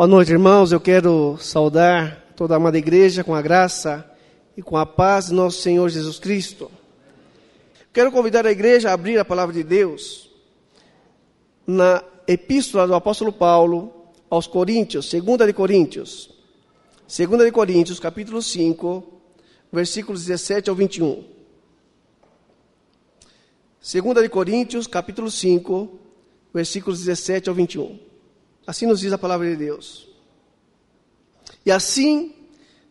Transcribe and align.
Boa 0.00 0.08
noite, 0.08 0.32
irmãos. 0.32 0.72
Eu 0.72 0.80
quero 0.80 1.36
saudar 1.36 2.32
toda 2.34 2.54
a 2.54 2.56
amada 2.56 2.78
igreja 2.78 3.22
com 3.22 3.34
a 3.34 3.42
graça 3.42 4.10
e 4.56 4.62
com 4.62 4.78
a 4.78 4.86
paz 4.86 5.26
de 5.26 5.34
nosso 5.34 5.60
Senhor 5.60 5.86
Jesus 5.90 6.18
Cristo. 6.18 6.70
Quero 7.92 8.10
convidar 8.10 8.46
a 8.46 8.50
igreja 8.50 8.88
a 8.88 8.94
abrir 8.94 9.18
a 9.18 9.26
palavra 9.26 9.54
de 9.54 9.62
Deus 9.62 10.30
na 11.66 12.02
epístola 12.26 12.86
do 12.86 12.94
apóstolo 12.94 13.30
Paulo 13.30 13.92
aos 14.30 14.46
Coríntios, 14.46 15.12
2 15.12 15.46
de 15.46 15.52
Coríntios. 15.52 16.30
2 17.06 17.44
de 17.44 17.52
Coríntios, 17.52 18.00
capítulo 18.00 18.40
5, 18.40 19.04
versículos 19.70 20.24
17 20.24 20.70
ao 20.70 20.76
21. 20.76 21.22
2 23.82 24.22
de 24.22 24.28
Coríntios, 24.30 24.86
capítulo 24.86 25.30
5, 25.30 25.90
versículos 26.54 27.00
17 27.00 27.50
ao 27.50 27.54
21. 27.54 28.09
Assim 28.70 28.86
nos 28.86 29.00
diz 29.00 29.12
a 29.12 29.18
palavra 29.18 29.50
de 29.50 29.56
Deus. 29.56 30.06
E 31.66 31.72
assim, 31.72 32.32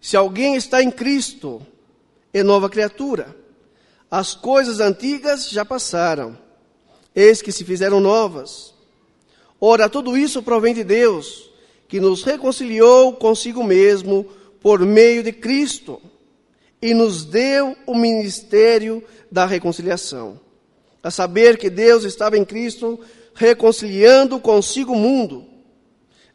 se 0.01 0.17
alguém 0.17 0.57
está 0.57 0.83
em 0.83 0.91
Cristo, 0.91 1.65
é 2.33 2.43
nova 2.43 2.69
criatura. 2.69 3.33
As 4.11 4.35
coisas 4.35 4.81
antigas 4.81 5.49
já 5.49 5.63
passaram, 5.63 6.37
eis 7.15 7.41
que 7.41 7.53
se 7.53 7.63
fizeram 7.63 8.01
novas. 8.01 8.73
Ora, 9.57 9.87
tudo 9.87 10.17
isso 10.17 10.43
provém 10.43 10.73
de 10.73 10.83
Deus, 10.83 11.49
que 11.87 12.01
nos 12.01 12.23
reconciliou 12.23 13.13
consigo 13.13 13.63
mesmo 13.63 14.25
por 14.61 14.81
meio 14.81 15.23
de 15.23 15.31
Cristo 15.31 16.01
e 16.81 16.93
nos 16.93 17.23
deu 17.23 17.73
o 17.87 17.95
ministério 17.95 19.01
da 19.31 19.45
reconciliação. 19.45 20.41
A 21.01 21.09
saber 21.09 21.57
que 21.57 21.69
Deus 21.69 22.03
estava 22.03 22.37
em 22.37 22.43
Cristo 22.43 22.99
reconciliando 23.33 24.41
consigo 24.41 24.91
o 24.91 24.99
mundo, 24.99 25.48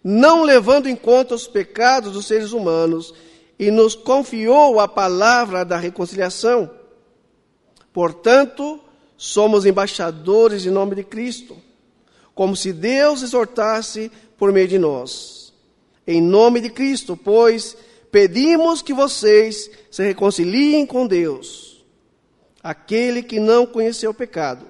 não 0.04 0.42
levando 0.42 0.86
em 0.86 0.94
conta 0.94 1.34
os 1.34 1.46
pecados 1.46 2.12
dos 2.12 2.26
seres 2.26 2.52
humanos, 2.52 3.14
e 3.58 3.70
nos 3.70 3.94
confiou 3.94 4.78
a 4.78 4.86
palavra 4.86 5.64
da 5.64 5.78
reconciliação. 5.78 6.70
Portanto, 7.92 8.80
somos 9.16 9.64
embaixadores 9.64 10.66
em 10.66 10.70
nome 10.70 10.96
de 10.96 11.04
Cristo, 11.04 11.56
como 12.34 12.54
se 12.54 12.72
Deus 12.72 13.22
exortasse 13.22 14.10
por 14.36 14.52
meio 14.52 14.68
de 14.68 14.78
nós. 14.78 15.54
Em 16.06 16.20
nome 16.20 16.60
de 16.60 16.68
Cristo, 16.68 17.16
pois, 17.16 17.76
pedimos 18.10 18.82
que 18.82 18.92
vocês 18.92 19.70
se 19.90 20.02
reconciliem 20.02 20.84
com 20.84 21.06
Deus. 21.06 21.84
Aquele 22.62 23.22
que 23.22 23.38
não 23.38 23.64
conheceu 23.64 24.10
o 24.10 24.14
pecado, 24.14 24.66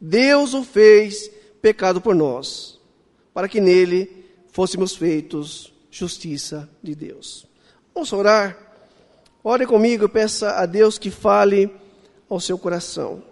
Deus 0.00 0.54
o 0.54 0.64
fez 0.64 1.30
pecado 1.60 2.00
por 2.00 2.14
nós, 2.14 2.80
para 3.34 3.48
que 3.48 3.60
nele 3.60 4.17
fôssemos 4.58 4.96
feitos 4.96 5.72
justiça 5.88 6.68
de 6.82 6.92
Deus. 6.92 7.46
Vamos 7.94 8.12
orar. 8.12 8.58
Ore 9.44 9.64
comigo 9.64 10.08
peça 10.08 10.50
a 10.56 10.66
Deus 10.66 10.98
que 10.98 11.12
fale 11.12 11.70
ao 12.28 12.40
seu 12.40 12.58
coração. 12.58 13.22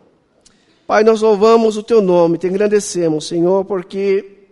Pai, 0.86 1.02
nós 1.02 1.22
louvamos 1.22 1.76
o 1.76 1.82
teu 1.82 2.00
nome, 2.00 2.38
te 2.38 2.46
agradecemos, 2.46 3.26
Senhor, 3.26 3.64
porque 3.64 4.46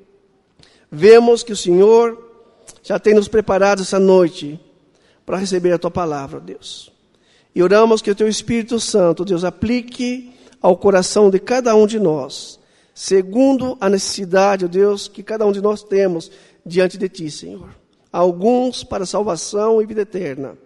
vemos 0.91 1.45
que 1.45 1.53
o 1.53 1.57
Senhor 1.57 2.19
já 2.83 2.99
tem 2.99 3.15
nos 3.15 3.29
preparado 3.29 3.83
essa 3.83 4.01
noite 4.01 4.59
para 5.25 5.39
receber 5.39 5.71
a 5.75 5.79
tua 5.79 5.93
palavra, 5.93 6.41
Deus. 6.41 6.91
E 7.55 7.63
oramos 7.63 8.03
que 8.03 8.11
o 8.11 8.17
teu 8.17 8.27
Espírito 8.27 8.81
Santo, 8.81 9.25
Deus, 9.25 9.45
aplique 9.45 10.35
ao 10.61 10.77
coração 10.77 11.31
de 11.31 11.39
cada 11.39 11.73
um 11.77 11.87
de 11.87 12.01
nós, 12.01 12.59
segundo 12.93 13.79
a 13.81 13.89
necessidade, 13.89 14.67
Deus, 14.67 15.07
que 15.07 15.23
cada 15.23 15.47
um 15.47 15.53
de 15.53 15.61
nós 15.61 15.81
temos 15.85 16.33
diante 16.65 16.97
de 16.99 17.09
ti, 17.09 17.31
Senhor. 17.31 17.69
Alguns 18.13 18.85
para 18.85 19.07
salvação 19.07 19.83
e 19.83 19.87
vida 19.87 20.03
eterna, 20.03 20.57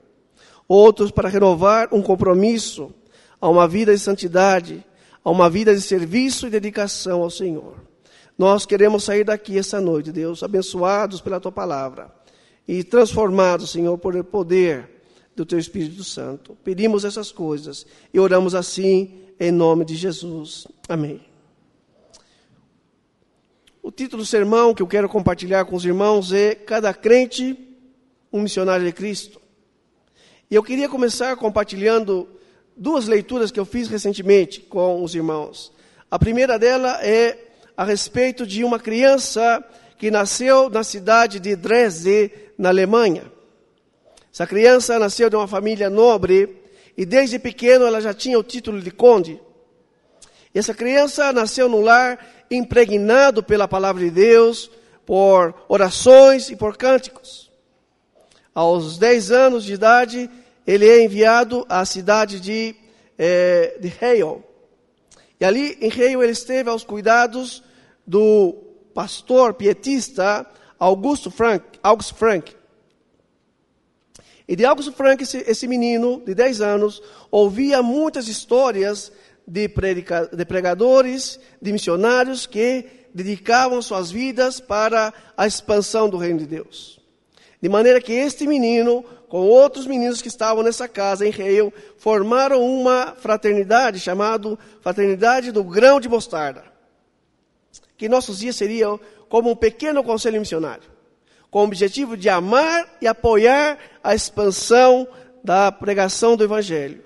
outros 0.67 1.11
para 1.11 1.29
renovar 1.29 1.89
um 1.93 2.03
compromisso 2.03 2.93
a 3.41 3.49
uma 3.49 3.67
vida 3.67 3.93
de 3.93 3.99
santidade, 3.99 4.85
a 5.25 5.31
uma 5.31 5.49
vida 5.49 5.75
de 5.75 5.81
serviço 5.81 6.47
e 6.47 6.51
dedicação 6.51 7.23
ao 7.23 7.31
Senhor. 7.31 7.75
Nós 8.37 8.65
queremos 8.65 9.05
sair 9.05 9.25
daqui 9.25 9.59
essa 9.59 9.81
noite, 9.81 10.13
Deus, 10.13 10.43
abençoados 10.43 11.21
pela 11.21 11.41
tua 11.41 11.51
palavra 11.51 12.13
e 12.67 12.85
transformados, 12.85 13.71
Senhor, 13.71 13.97
por 13.99 14.23
poder 14.25 14.89
do 15.35 15.47
teu 15.47 15.59
Espírito 15.59 16.05
Santo. 16.05 16.57
Pedimos 16.63 17.05
essas 17.05 17.33
coisas 17.33 17.87
e 18.13 18.21
oramos 18.21 18.55
assim 18.55 19.23
em 19.41 19.51
nome 19.51 19.85
de 19.85 19.97
Jesus. 19.97 20.67
Amém. 20.89 21.28
O 23.89 23.91
título 23.91 24.23
do 24.23 24.27
sermão 24.27 24.75
que 24.75 24.83
eu 24.83 24.87
quero 24.87 25.09
compartilhar 25.09 25.65
com 25.65 25.75
os 25.75 25.83
irmãos 25.83 26.31
é 26.31 26.55
Cada 26.55 26.93
crente, 26.93 27.57
um 28.31 28.43
missionário 28.43 28.85
de 28.85 28.93
Cristo. 28.93 29.41
E 30.51 30.55
eu 30.55 30.63
queria 30.63 30.91
começar 30.91 31.35
compartilhando 31.37 32.29
duas 32.77 33.09
leituras 33.09 33.51
que 33.51 33.59
eu 33.59 33.65
fiz 33.65 33.89
recentemente 33.89 34.61
com 34.61 35.03
os 35.03 35.15
irmãos. 35.15 35.73
A 36.11 36.19
primeira 36.19 36.59
dela 36.59 37.03
é 37.03 37.39
a 37.75 37.83
respeito 37.83 38.47
de 38.47 38.63
uma 38.63 38.79
criança 38.79 39.65
que 39.97 40.11
nasceu 40.11 40.69
na 40.69 40.85
cidade 40.85 41.41
de 41.41 41.57
Dresde, 41.57 42.31
na 42.59 42.69
Alemanha. 42.69 43.33
Essa 44.31 44.47
criança 44.47 44.99
nasceu 44.99 45.31
de 45.31 45.37
uma 45.37 45.49
família 45.49 45.89
nobre 45.89 46.63
e 46.95 47.07
desde 47.07 47.39
pequeno 47.39 47.87
ela 47.87 48.03
já 48.03 48.13
tinha 48.13 48.39
o 48.39 48.45
título 48.45 48.83
de 48.83 48.91
conde. 48.91 49.41
Essa 50.55 50.75
criança 50.75 51.33
nasceu 51.33 51.71
num 51.71 51.81
lar 51.81 52.19
impregnado 52.51 53.43
pela 53.43 53.69
palavra 53.69 54.05
de 54.05 54.11
Deus, 54.11 54.71
por 55.05 55.55
orações 55.69 56.51
e 56.51 56.57
por 56.57 56.77
cânticos. 56.77 57.51
Aos 58.55 58.99
10 58.99 59.31
anos 59.31 59.65
de 59.65 59.75
idade, 59.75 60.31
ele 60.67 60.87
é 60.87 61.03
enviado 61.03 61.65
à 61.69 61.85
cidade 61.85 62.41
de, 62.41 62.75
eh, 63.17 63.79
de 63.81 63.89
Hale. 64.01 64.43
E 65.41 65.45
ali 65.45 65.79
em 65.81 65.91
Hale 65.91 66.23
ele 66.23 66.33
esteve 66.33 66.69
aos 66.69 66.85
cuidados 66.85 67.63
do 68.07 68.55
pastor 68.93 69.55
pietista 69.55 70.47
Augusto 70.79 71.31
Frank. 71.31 71.65
August 71.83 72.15
Frank. 72.15 72.57
E 74.47 74.57
de 74.57 74.65
Augusto 74.65 74.93
Frank, 74.93 75.23
esse, 75.23 75.39
esse 75.47 75.67
menino 75.67 76.23
de 76.25 76.35
10 76.35 76.61
anos, 76.63 77.03
ouvia 77.31 77.83
muitas 77.83 78.29
histórias 78.29 79.13
de, 79.49 79.67
predica, 79.67 80.29
de 80.31 80.45
pregadores, 80.45 81.41
de 81.61 81.73
missionários 81.73 82.45
que 82.45 82.85
dedicavam 83.15 83.81
suas 83.81 84.11
vidas 84.11 84.61
para 84.61 85.13
a 85.35 85.47
expansão 85.47 86.09
do 86.11 86.19
reino 86.19 86.39
de 86.39 86.47
Deus. 86.47 87.01
De 87.61 87.69
maneira 87.69 88.01
que 88.01 88.13
este 88.13 88.47
menino, 88.47 89.03
com 89.27 89.39
outros 89.39 89.87
meninos 89.87 90.21
que 90.21 90.29
estavam 90.29 90.63
nessa 90.63 90.87
casa 90.87 91.27
em 91.27 91.31
Rio, 91.31 91.73
formaram 91.97 92.63
uma 92.63 93.17
fraternidade 93.19 93.99
chamada 93.99 94.59
Fraternidade 94.83 95.51
do 95.51 95.65
Grão 95.65 95.99
de 95.99 96.11
Mostarda, 96.11 96.65
que 97.97 98.05
em 98.05 98.09
nossos 98.09 98.39
dias 98.39 98.55
seria 98.55 99.01
como 99.31 99.51
um 99.51 99.57
pequeno 99.57 100.05
conselho 100.05 100.39
missionário, 100.39 100.89
com 101.51 101.61
o 101.61 101.65
objetivo 101.65 102.19
de 102.19 102.29
amar 102.29 102.99
e 103.01 103.07
apoiar 103.07 103.79
a 104.05 104.15
expansão 104.15 105.09
da 105.43 105.73
pregação 105.73 106.37
do 106.37 106.45
Evangelho. 106.45 107.03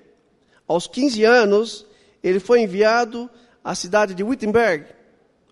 Aos 0.67 0.87
15 0.87 1.23
anos, 1.23 1.85
ele 2.23 2.39
foi 2.39 2.61
enviado 2.61 3.29
à 3.63 3.75
cidade 3.75 4.15
de 4.15 4.23
Wittenberg, 4.23 4.85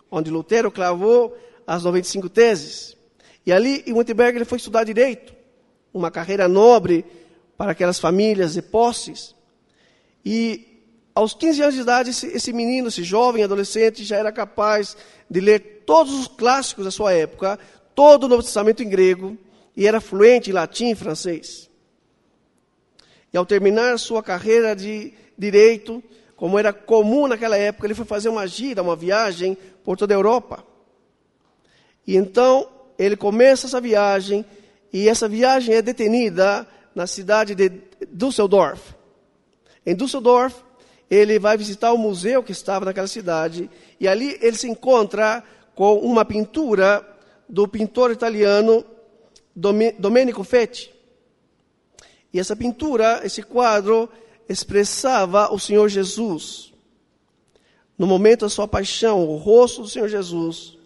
onde 0.10 0.32
Lutero 0.32 0.72
clavou 0.72 1.38
as 1.68 1.84
95 1.84 2.30
teses. 2.30 2.98
E 3.46 3.52
ali 3.52 3.84
em 3.86 3.94
Wittenberg 3.94 4.38
ele 4.38 4.46
foi 4.46 4.58
estudar 4.58 4.84
direito, 4.84 5.34
uma 5.94 6.10
carreira 6.10 6.48
nobre 6.48 7.06
para 7.58 7.72
aquelas 7.72 8.00
famílias 8.00 8.54
de 8.54 8.62
posses. 8.62 9.36
E 10.24 10.72
aos 11.14 11.34
15 11.34 11.62
anos 11.62 11.76
de 11.76 11.82
idade, 11.82 12.10
esse, 12.12 12.28
esse 12.28 12.54
menino, 12.54 12.88
esse 12.88 13.04
jovem 13.04 13.44
adolescente, 13.44 14.04
já 14.04 14.18
era 14.18 14.32
capaz 14.32 14.96
de 15.30 15.40
ler 15.40 15.84
todos 15.86 16.14
os 16.14 16.28
clássicos 16.28 16.86
da 16.86 16.92
sua 16.92 17.14
época, 17.14 17.60
todo 17.94 18.24
o 18.24 18.28
Novo 18.28 18.44
Testamento 18.44 18.82
em 18.82 18.90
grego, 18.90 19.38
e 19.76 19.88
era 19.88 20.00
fluente 20.00 20.50
em 20.50 20.54
latim 20.54 20.92
e 20.92 20.96
francês. 20.96 21.70
E 23.34 23.38
ao 23.38 23.46
terminar 23.46 23.98
sua 23.98 24.22
carreira 24.22 24.76
de 24.76 25.14
direito, 25.38 26.04
como 26.42 26.58
era 26.58 26.74
comum 26.74 27.28
naquela 27.28 27.56
época, 27.56 27.86
ele 27.86 27.94
foi 27.94 28.04
fazer 28.04 28.28
uma 28.28 28.48
gira, 28.48 28.82
uma 28.82 28.96
viagem 28.96 29.56
por 29.84 29.96
toda 29.96 30.12
a 30.12 30.18
Europa. 30.18 30.66
E 32.08 32.16
então 32.16 32.68
ele 32.98 33.16
começa 33.16 33.68
essa 33.68 33.80
viagem, 33.80 34.44
e 34.92 35.08
essa 35.08 35.30
viagem 35.30 35.76
é 35.76 35.84
detenida 35.84 36.68
na 36.96 37.06
cidade 37.06 37.54
de 37.54 37.70
Düsseldorf. 38.12 38.96
Em 39.86 39.96
Düsseldorf, 39.96 40.56
ele 41.12 41.38
vai 41.38 41.56
visitar 41.58 41.94
o 41.94 41.98
museu 42.00 42.42
que 42.42 42.54
estava 42.54 42.86
naquela 42.86 43.06
cidade, 43.06 43.70
e 44.00 44.08
ali 44.08 44.36
ele 44.42 44.58
se 44.58 44.68
encontra 44.68 45.44
com 45.76 46.00
uma 46.00 46.26
pintura 46.26 47.08
do 47.48 47.68
pintor 47.68 48.10
italiano 48.10 48.84
Domenico 49.56 50.44
Fetti. 50.44 50.92
E 52.34 52.40
essa 52.40 52.56
pintura, 52.56 53.22
esse 53.24 53.44
quadro, 53.44 54.10
expressava 54.52 55.54
o 55.54 55.60
Senhor 55.60 55.88
Jesus. 55.90 56.74
No 57.98 58.06
momento 58.06 58.42
da 58.42 58.50
sua 58.50 58.68
paixão, 58.68 59.28
o 59.28 59.38
rosto 59.38 59.84
do 59.84 59.88
Senhor 59.88 60.08
Jesus, 60.08 60.78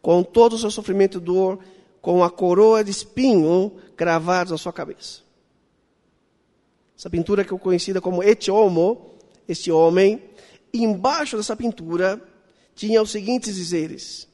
com 0.00 0.22
todo 0.22 0.54
o 0.54 0.58
seu 0.58 0.70
sofrimento 0.70 1.18
e 1.18 1.20
dor, 1.20 1.58
com 2.00 2.24
a 2.24 2.30
coroa 2.30 2.82
de 2.82 2.90
espinho 2.90 3.72
cravada 3.96 4.50
na 4.50 4.58
sua 4.58 4.72
cabeça. 4.72 5.20
Essa 6.98 7.10
pintura 7.10 7.44
que 7.44 7.54
é 7.54 7.58
conhecida 7.58 8.00
como 8.00 8.22
Etiomo, 8.22 9.12
este 9.48 9.70
homem, 9.70 10.22
embaixo 10.72 11.36
dessa 11.36 11.56
pintura 11.56 12.22
tinha 12.74 13.02
os 13.02 13.10
seguintes 13.10 13.56
dizeres: 13.56 14.28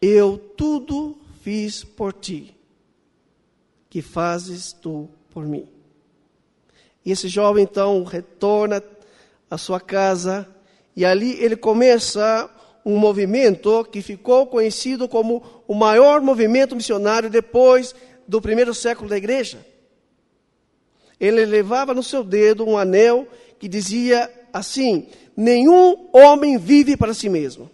Eu 0.00 0.38
tudo 0.56 1.18
fiz 1.42 1.82
por 1.82 2.12
ti, 2.12 2.56
que 3.88 4.02
fazes 4.02 4.72
tu 4.72 5.08
por 5.30 5.46
mim. 5.46 5.75
E 7.06 7.12
esse 7.12 7.28
jovem 7.28 7.62
então 7.62 8.02
retorna 8.02 8.82
à 9.48 9.56
sua 9.56 9.78
casa 9.78 10.44
e 10.96 11.04
ali 11.04 11.40
ele 11.40 11.54
começa 11.54 12.50
um 12.84 12.98
movimento 12.98 13.84
que 13.84 14.02
ficou 14.02 14.48
conhecido 14.48 15.08
como 15.08 15.62
o 15.68 15.74
maior 15.74 16.20
movimento 16.20 16.74
missionário 16.74 17.30
depois 17.30 17.94
do 18.26 18.40
primeiro 18.40 18.74
século 18.74 19.08
da 19.08 19.16
igreja. 19.16 19.64
Ele 21.20 21.46
levava 21.46 21.94
no 21.94 22.02
seu 22.02 22.24
dedo 22.24 22.66
um 22.66 22.76
anel 22.76 23.28
que 23.60 23.68
dizia 23.68 24.28
assim: 24.52 25.06
Nenhum 25.36 26.08
homem 26.12 26.58
vive 26.58 26.96
para 26.96 27.14
si 27.14 27.28
mesmo. 27.28 27.70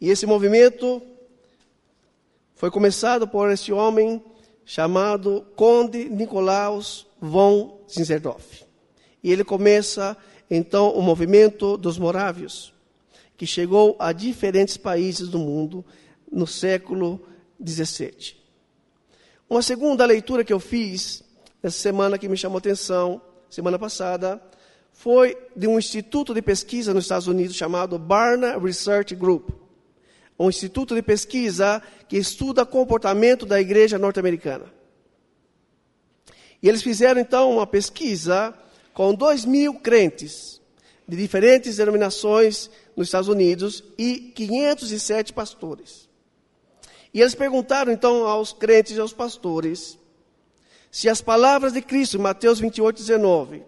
E 0.00 0.08
esse 0.08 0.24
movimento 0.24 1.02
foi 2.54 2.70
começado 2.70 3.26
por 3.26 3.50
esse 3.50 3.72
homem 3.72 4.22
chamado 4.66 5.46
Conde 5.54 6.10
Nicolaus 6.10 7.06
von 7.20 7.80
Zinzendorf. 7.88 8.66
E 9.22 9.32
ele 9.32 9.44
começa 9.44 10.16
então 10.50 10.90
o 10.90 11.00
movimento 11.00 11.76
dos 11.76 11.98
morávios, 11.98 12.74
que 13.36 13.46
chegou 13.46 13.96
a 13.98 14.12
diferentes 14.12 14.76
países 14.76 15.28
do 15.28 15.38
mundo 15.38 15.84
no 16.30 16.46
século 16.46 17.20
XVII. 17.64 18.34
Uma 19.48 19.62
segunda 19.62 20.04
leitura 20.04 20.44
que 20.44 20.52
eu 20.52 20.58
fiz 20.60 21.22
essa 21.62 21.78
semana 21.78 22.18
que 22.18 22.28
me 22.28 22.36
chamou 22.36 22.58
atenção, 22.58 23.20
semana 23.48 23.78
passada, 23.78 24.42
foi 24.92 25.36
de 25.54 25.68
um 25.68 25.78
instituto 25.78 26.34
de 26.34 26.42
pesquisa 26.42 26.92
nos 26.92 27.04
Estados 27.04 27.28
Unidos 27.28 27.54
chamado 27.54 27.98
Barna 27.98 28.58
Research 28.58 29.14
Group. 29.14 29.50
Um 30.38 30.48
instituto 30.48 30.94
de 30.94 31.02
pesquisa 31.02 31.82
que 32.08 32.16
estuda 32.16 32.66
comportamento 32.66 33.46
da 33.46 33.60
igreja 33.60 33.98
norte-americana. 33.98 34.72
E 36.62 36.68
eles 36.68 36.82
fizeram 36.82 37.20
então 37.20 37.52
uma 37.52 37.66
pesquisa 37.66 38.54
com 38.92 39.14
dois 39.14 39.44
mil 39.44 39.74
crentes 39.74 40.60
de 41.06 41.16
diferentes 41.16 41.76
denominações 41.76 42.70
nos 42.96 43.08
Estados 43.08 43.28
Unidos 43.28 43.84
e 43.96 44.32
507 44.34 45.32
pastores. 45.32 46.08
E 47.14 47.20
eles 47.20 47.34
perguntaram 47.34 47.92
então 47.92 48.26
aos 48.26 48.52
crentes 48.52 48.96
e 48.96 49.00
aos 49.00 49.12
pastores 49.12 49.98
se 50.90 51.08
as 51.10 51.20
palavras 51.20 51.74
de 51.74 51.82
Cristo, 51.82 52.18
Mateus 52.18 52.58
28, 52.58 52.96
19, 52.96 53.62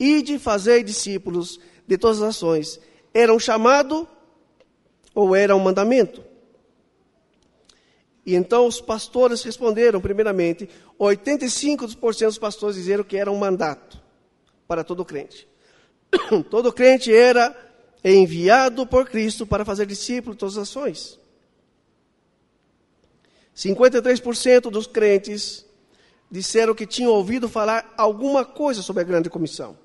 e 0.00 0.20
de 0.20 0.38
fazer 0.38 0.82
discípulos 0.82 1.60
de 1.86 1.96
todas 1.96 2.16
as 2.18 2.24
nações, 2.24 2.80
eram 3.12 3.38
chamado 3.38 4.08
ou 5.14 5.36
era 5.36 5.54
um 5.54 5.60
mandamento? 5.60 6.22
E 8.26 8.34
então 8.34 8.66
os 8.66 8.80
pastores 8.80 9.42
responderam, 9.42 10.00
primeiramente, 10.00 10.68
85% 10.98 12.26
dos 12.26 12.38
pastores 12.38 12.76
disseram 12.76 13.04
que 13.04 13.16
era 13.16 13.30
um 13.30 13.36
mandato 13.36 14.02
para 14.66 14.82
todo 14.82 15.04
crente. 15.04 15.46
todo 16.50 16.72
crente 16.72 17.14
era 17.14 17.54
enviado 18.02 18.86
por 18.86 19.08
Cristo 19.08 19.46
para 19.46 19.64
fazer 19.64 19.86
discípulos 19.86 20.36
de 20.36 20.40
todas 20.40 20.56
as 20.56 20.68
ações. 20.68 21.18
53% 23.54 24.70
dos 24.70 24.86
crentes 24.86 25.64
disseram 26.30 26.74
que 26.74 26.86
tinham 26.86 27.12
ouvido 27.12 27.48
falar 27.48 27.94
alguma 27.96 28.44
coisa 28.44 28.82
sobre 28.82 29.02
a 29.02 29.06
grande 29.06 29.30
comissão. 29.30 29.78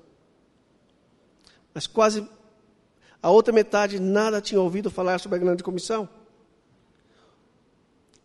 Mas 1.72 1.86
quase 1.86 2.26
a 3.22 3.30
outra 3.30 3.52
metade 3.52 4.00
nada 4.00 4.40
tinha 4.40 4.60
ouvido 4.60 4.90
falar 4.90 5.18
sobre 5.18 5.36
a 5.36 5.40
grande 5.40 5.62
comissão. 5.62 6.08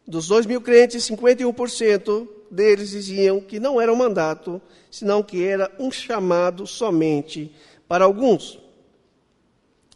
Dos 0.08 0.28
2 0.28 0.46
mil 0.46 0.62
crentes, 0.62 1.04
51% 1.10 2.28
deles 2.50 2.92
diziam 2.92 3.42
que 3.42 3.60
não 3.60 3.82
era 3.82 3.92
um 3.92 3.96
mandato, 3.96 4.62
senão 4.90 5.24
que 5.24 5.44
era 5.44 5.72
um 5.80 5.92
chamado 5.92 6.68
somente 6.68 7.54
para 7.88 8.06
alguns. 8.06 8.60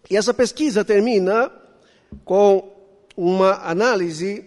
E 0.10 0.18
essa 0.18 0.34
pesquisa 0.34 0.84
termina 0.84 1.52
com 2.26 2.76
uma 3.16 3.54
análise, 3.70 4.46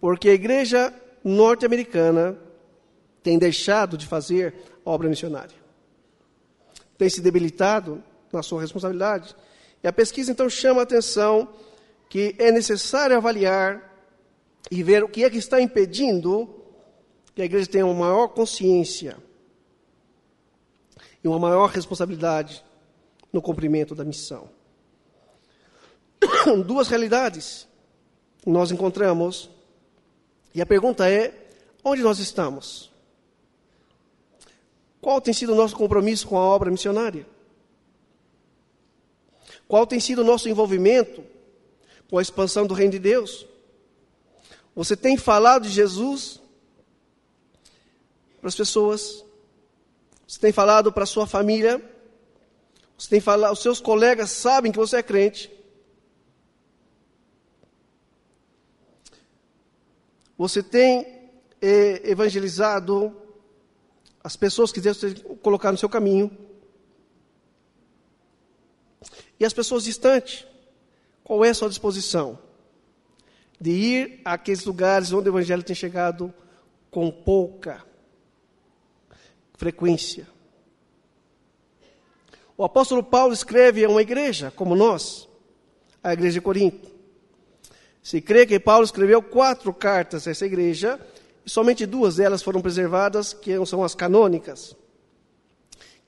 porque 0.00 0.30
a 0.30 0.34
igreja 0.34 0.92
norte-americana 1.22 2.38
tem 3.22 3.38
deixado 3.38 3.98
de 3.98 4.06
fazer 4.06 4.54
obra 4.84 5.08
missionária. 5.08 5.56
Tem 6.96 7.08
se 7.08 7.20
debilitado 7.20 8.02
na 8.32 8.42
sua 8.42 8.60
responsabilidade. 8.60 9.34
E 9.82 9.88
a 9.88 9.92
pesquisa 9.92 10.30
então 10.32 10.48
chama 10.48 10.80
a 10.80 10.82
atenção 10.84 11.48
que 12.08 12.34
é 12.38 12.50
necessário 12.50 13.16
avaliar 13.16 13.90
e 14.70 14.82
ver 14.82 15.02
o 15.02 15.08
que 15.08 15.24
é 15.24 15.30
que 15.30 15.38
está 15.38 15.60
impedindo 15.60 16.48
que 17.34 17.42
a 17.42 17.44
igreja 17.44 17.68
tenha 17.68 17.86
uma 17.86 17.94
maior 17.94 18.28
consciência 18.28 19.16
e 21.22 21.28
uma 21.28 21.38
maior 21.38 21.68
responsabilidade 21.68 22.64
no 23.32 23.40
cumprimento 23.40 23.94
da 23.94 24.04
missão. 24.04 24.48
Duas 26.66 26.88
realidades 26.88 27.68
nós 28.46 28.70
encontramos, 28.70 29.50
e 30.54 30.60
a 30.60 30.66
pergunta 30.66 31.08
é: 31.08 31.32
onde 31.84 32.02
nós 32.02 32.18
estamos? 32.18 32.90
Qual 35.00 35.20
tem 35.20 35.32
sido 35.32 35.52
o 35.52 35.56
nosso 35.56 35.76
compromisso 35.76 36.26
com 36.26 36.36
a 36.36 36.44
obra 36.44 36.70
missionária? 36.70 37.26
Qual 39.70 39.86
tem 39.86 40.00
sido 40.00 40.22
o 40.22 40.24
nosso 40.24 40.48
envolvimento 40.48 41.24
com 42.10 42.18
a 42.18 42.22
expansão 42.22 42.66
do 42.66 42.74
Reino 42.74 42.90
de 42.90 42.98
Deus? 42.98 43.46
Você 44.74 44.96
tem 44.96 45.16
falado 45.16 45.62
de 45.62 45.68
Jesus 45.68 46.40
para 48.40 48.48
as 48.48 48.56
pessoas? 48.56 49.24
Você 50.26 50.40
tem 50.40 50.50
falado 50.50 50.92
para 50.92 51.04
a 51.04 51.06
sua 51.06 51.24
família? 51.24 51.80
Você 52.98 53.10
tem 53.10 53.20
falado, 53.20 53.52
os 53.52 53.62
seus 53.62 53.80
colegas 53.80 54.32
sabem 54.32 54.72
que 54.72 54.78
você 54.78 54.96
é 54.96 55.04
crente? 55.04 55.48
Você 60.36 60.64
tem 60.64 61.30
eh, 61.62 62.10
evangelizado 62.10 63.16
as 64.24 64.34
pessoas 64.34 64.72
que 64.72 64.80
Deus 64.80 64.98
tem 64.98 65.14
colocar 65.14 65.70
no 65.70 65.78
seu 65.78 65.88
caminho? 65.88 66.49
E 69.40 69.44
as 69.46 69.54
pessoas 69.54 69.84
distantes? 69.84 70.46
Qual 71.24 71.42
é 71.42 71.48
a 71.48 71.54
sua 71.54 71.70
disposição? 71.70 72.38
De 73.58 73.70
ir 73.70 74.20
àqueles 74.22 74.64
lugares 74.66 75.12
onde 75.12 75.30
o 75.30 75.32
Evangelho 75.32 75.62
tem 75.62 75.74
chegado 75.74 76.32
com 76.90 77.10
pouca 77.10 77.82
frequência. 79.54 80.28
O 82.56 82.64
apóstolo 82.64 83.02
Paulo 83.02 83.32
escreve 83.32 83.82
a 83.82 83.88
uma 83.88 84.02
igreja 84.02 84.52
como 84.54 84.76
nós, 84.76 85.26
a 86.02 86.12
igreja 86.12 86.34
de 86.34 86.40
Corinto. 86.42 86.90
Se 88.02 88.20
crê 88.20 88.44
que 88.44 88.60
Paulo 88.60 88.84
escreveu 88.84 89.22
quatro 89.22 89.72
cartas 89.72 90.26
a 90.26 90.30
essa 90.30 90.44
igreja, 90.44 91.00
e 91.44 91.48
somente 91.48 91.86
duas 91.86 92.16
delas 92.16 92.42
foram 92.42 92.60
preservadas, 92.60 93.32
que 93.32 93.64
são 93.64 93.82
as 93.82 93.94
canônicas. 93.94 94.76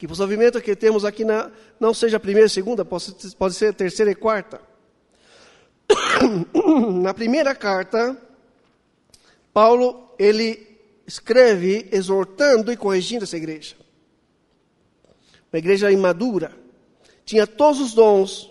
Que 0.02 0.08
possivelmente 0.08 0.60
que 0.60 0.74
temos 0.74 1.04
aqui 1.04 1.24
na, 1.24 1.48
não 1.78 1.94
seja 1.94 2.16
a 2.16 2.20
primeira 2.20 2.48
e 2.48 2.50
segunda, 2.50 2.84
pode, 2.84 3.14
pode 3.38 3.54
ser 3.54 3.68
a 3.68 3.72
terceira 3.72 4.10
e 4.10 4.16
quarta. 4.16 4.60
na 7.00 7.14
primeira 7.14 7.54
carta, 7.54 8.20
Paulo, 9.54 10.12
ele 10.18 10.76
escreve 11.06 11.88
exortando 11.92 12.72
e 12.72 12.76
corrigindo 12.76 13.22
essa 13.22 13.36
igreja. 13.36 13.76
Uma 15.52 15.60
igreja 15.60 15.88
imadura, 15.92 16.50
tinha 17.24 17.46
todos 17.46 17.80
os 17.80 17.94
dons, 17.94 18.50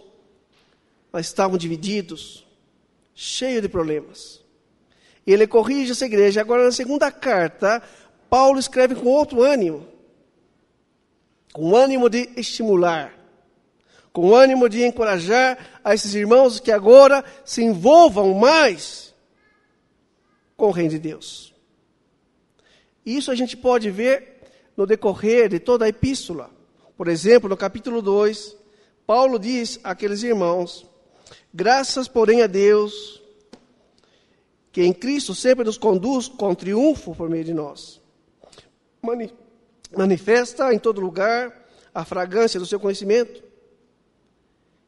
mas 1.12 1.26
estavam 1.26 1.58
divididos, 1.58 2.48
cheio 3.14 3.62
de 3.62 3.68
problemas. 3.68 4.42
Ele 5.28 5.46
corrige 5.46 5.92
essa 5.92 6.06
igreja. 6.06 6.40
Agora, 6.40 6.64
na 6.64 6.72
segunda 6.72 7.12
carta, 7.12 7.84
Paulo 8.30 8.58
escreve 8.58 8.96
com 8.96 9.10
outro 9.10 9.44
ânimo, 9.44 9.91
com 11.52 11.76
ânimo 11.76 12.10
de 12.10 12.30
estimular, 12.36 13.14
com 14.14 14.34
ânimo 14.34 14.70
de 14.70 14.84
encorajar 14.84 15.58
a 15.84 15.94
esses 15.94 16.14
irmãos 16.14 16.60
que 16.60 16.72
agora 16.72 17.24
se 17.46 17.64
envolvam 17.64 18.34
mais 18.34 19.14
com 20.56 20.68
o 20.68 20.72
reino 20.72 20.92
de 20.92 21.00
Deus. 21.00 21.54
Isso 23.06 23.32
a 23.32 23.36
gente 23.36 23.58
pode 23.58 23.90
ver 23.90 24.42
no 24.78 24.86
decorrer 24.86 25.50
de 25.50 25.60
toda 25.60 25.86
a 25.86 25.90
epístola. 25.90 26.50
Por 26.96 27.08
exemplo, 27.08 27.50
no 27.50 27.58
capítulo 27.58 28.02
2, 28.02 28.56
Paulo 29.06 29.40
diz 29.40 29.80
àqueles 29.84 30.24
irmãos: 30.24 30.86
Graças, 31.54 32.08
porém, 32.08 32.44
a 32.44 32.48
Deus, 32.48 33.22
que 34.72 34.84
em 34.84 34.94
Cristo 34.94 35.34
sempre 35.34 35.66
nos 35.66 35.78
conduz 35.78 36.28
com 36.28 36.54
triunfo 36.54 37.16
por 37.16 37.30
meio 37.30 37.44
de 37.44 37.54
nós. 37.54 38.00
Mani 39.02 39.34
manifesta 39.96 40.74
em 40.74 40.80
todo 40.80 41.02
lugar 41.02 41.68
a 41.94 42.06
fragrância 42.06 42.60
do 42.60 42.66
seu 42.66 42.80
conhecimento. 42.80 43.44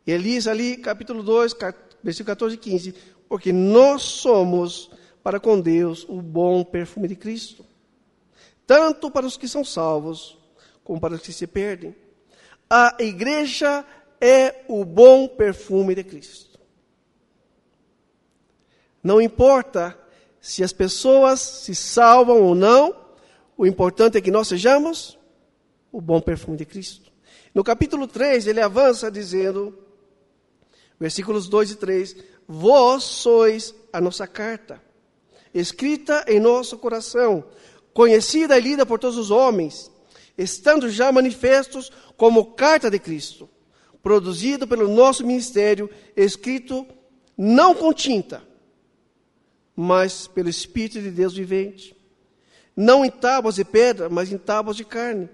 E 0.05 0.17
diz 0.17 0.47
ali, 0.47 0.77
capítulo 0.77 1.23
2, 1.23 1.55
versículo 2.03 2.27
14 2.27 2.55
e 2.55 2.57
15: 2.57 2.95
Porque 3.27 3.51
nós 3.51 4.01
somos 4.01 4.91
para 5.21 5.39
com 5.39 5.59
Deus 5.59 6.05
o 6.09 6.21
bom 6.21 6.63
perfume 6.63 7.07
de 7.07 7.15
Cristo, 7.15 7.65
tanto 8.67 9.09
para 9.09 9.25
os 9.25 9.37
que 9.37 9.47
são 9.47 9.63
salvos, 9.63 10.37
como 10.83 10.99
para 10.99 11.15
os 11.15 11.21
que 11.21 11.31
se 11.31 11.47
perdem. 11.47 11.95
A 12.69 12.97
igreja 12.99 13.85
é 14.19 14.63
o 14.67 14.83
bom 14.83 15.27
perfume 15.27 15.95
de 15.95 16.03
Cristo. 16.03 16.59
Não 19.01 19.21
importa 19.21 19.97
se 20.39 20.63
as 20.63 20.73
pessoas 20.73 21.39
se 21.39 21.75
salvam 21.75 22.41
ou 22.41 22.55
não, 22.55 23.02
o 23.57 23.65
importante 23.65 24.17
é 24.17 24.21
que 24.21 24.31
nós 24.31 24.47
sejamos 24.47 25.17
o 25.91 26.01
bom 26.01 26.19
perfume 26.19 26.57
de 26.57 26.65
Cristo. 26.65 27.11
No 27.53 27.63
capítulo 27.63 28.07
3, 28.07 28.47
ele 28.47 28.59
avança 28.59 29.11
dizendo, 29.11 29.77
versículos 30.99 31.47
2 31.47 31.71
e 31.71 31.75
3: 31.75 32.15
Vós 32.47 33.03
sois 33.03 33.75
a 33.91 34.01
nossa 34.01 34.25
carta, 34.25 34.81
escrita 35.53 36.25
em 36.27 36.39
nosso 36.39 36.77
coração, 36.77 37.45
conhecida 37.93 38.57
e 38.57 38.61
lida 38.61 38.85
por 38.85 38.97
todos 38.97 39.17
os 39.17 39.29
homens, 39.29 39.91
estando 40.35 40.89
já 40.89 41.11
manifestos 41.11 41.91
como 42.17 42.53
carta 42.53 42.89
de 42.89 42.97
Cristo, 42.97 43.47
produzido 44.01 44.67
pelo 44.67 44.87
nosso 44.87 45.25
ministério, 45.25 45.89
escrito 46.17 46.87
não 47.37 47.75
com 47.75 47.93
tinta, 47.93 48.43
mas 49.75 50.27
pelo 50.27 50.49
Espírito 50.49 50.99
de 51.01 51.11
Deus 51.11 51.35
vivente. 51.35 51.95
Não 52.75 53.05
em 53.05 53.09
tábuas 53.09 53.55
de 53.55 53.63
pedra, 53.63 54.09
mas 54.09 54.31
em 54.31 54.37
tábuas 54.37 54.77
de 54.77 54.83
carne. 54.83 55.29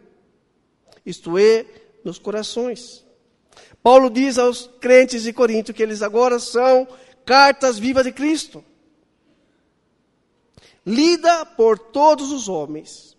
Isto 1.05 1.37
é, 1.37 1.65
nos 2.03 2.19
corações. 2.19 3.05
Paulo 3.81 4.09
diz 4.09 4.37
aos 4.37 4.69
crentes 4.79 5.23
de 5.23 5.33
Corinto 5.33 5.73
que 5.73 5.81
eles 5.81 6.01
agora 6.01 6.39
são 6.39 6.87
cartas 7.25 7.79
vivas 7.79 8.03
de 8.05 8.11
Cristo. 8.11 8.63
Lida 10.85 11.45
por 11.45 11.77
todos 11.77 12.31
os 12.31 12.49
homens. 12.49 13.17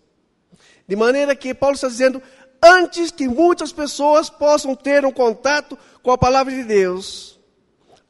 De 0.87 0.95
maneira 0.95 1.35
que 1.35 1.53
Paulo 1.53 1.75
está 1.75 1.87
dizendo, 1.87 2.21
antes 2.61 3.11
que 3.11 3.27
muitas 3.27 3.71
pessoas 3.71 4.29
possam 4.29 4.75
ter 4.75 5.05
um 5.05 5.11
contato 5.11 5.77
com 6.03 6.11
a 6.11 6.17
palavra 6.17 6.53
de 6.53 6.63
Deus, 6.63 7.39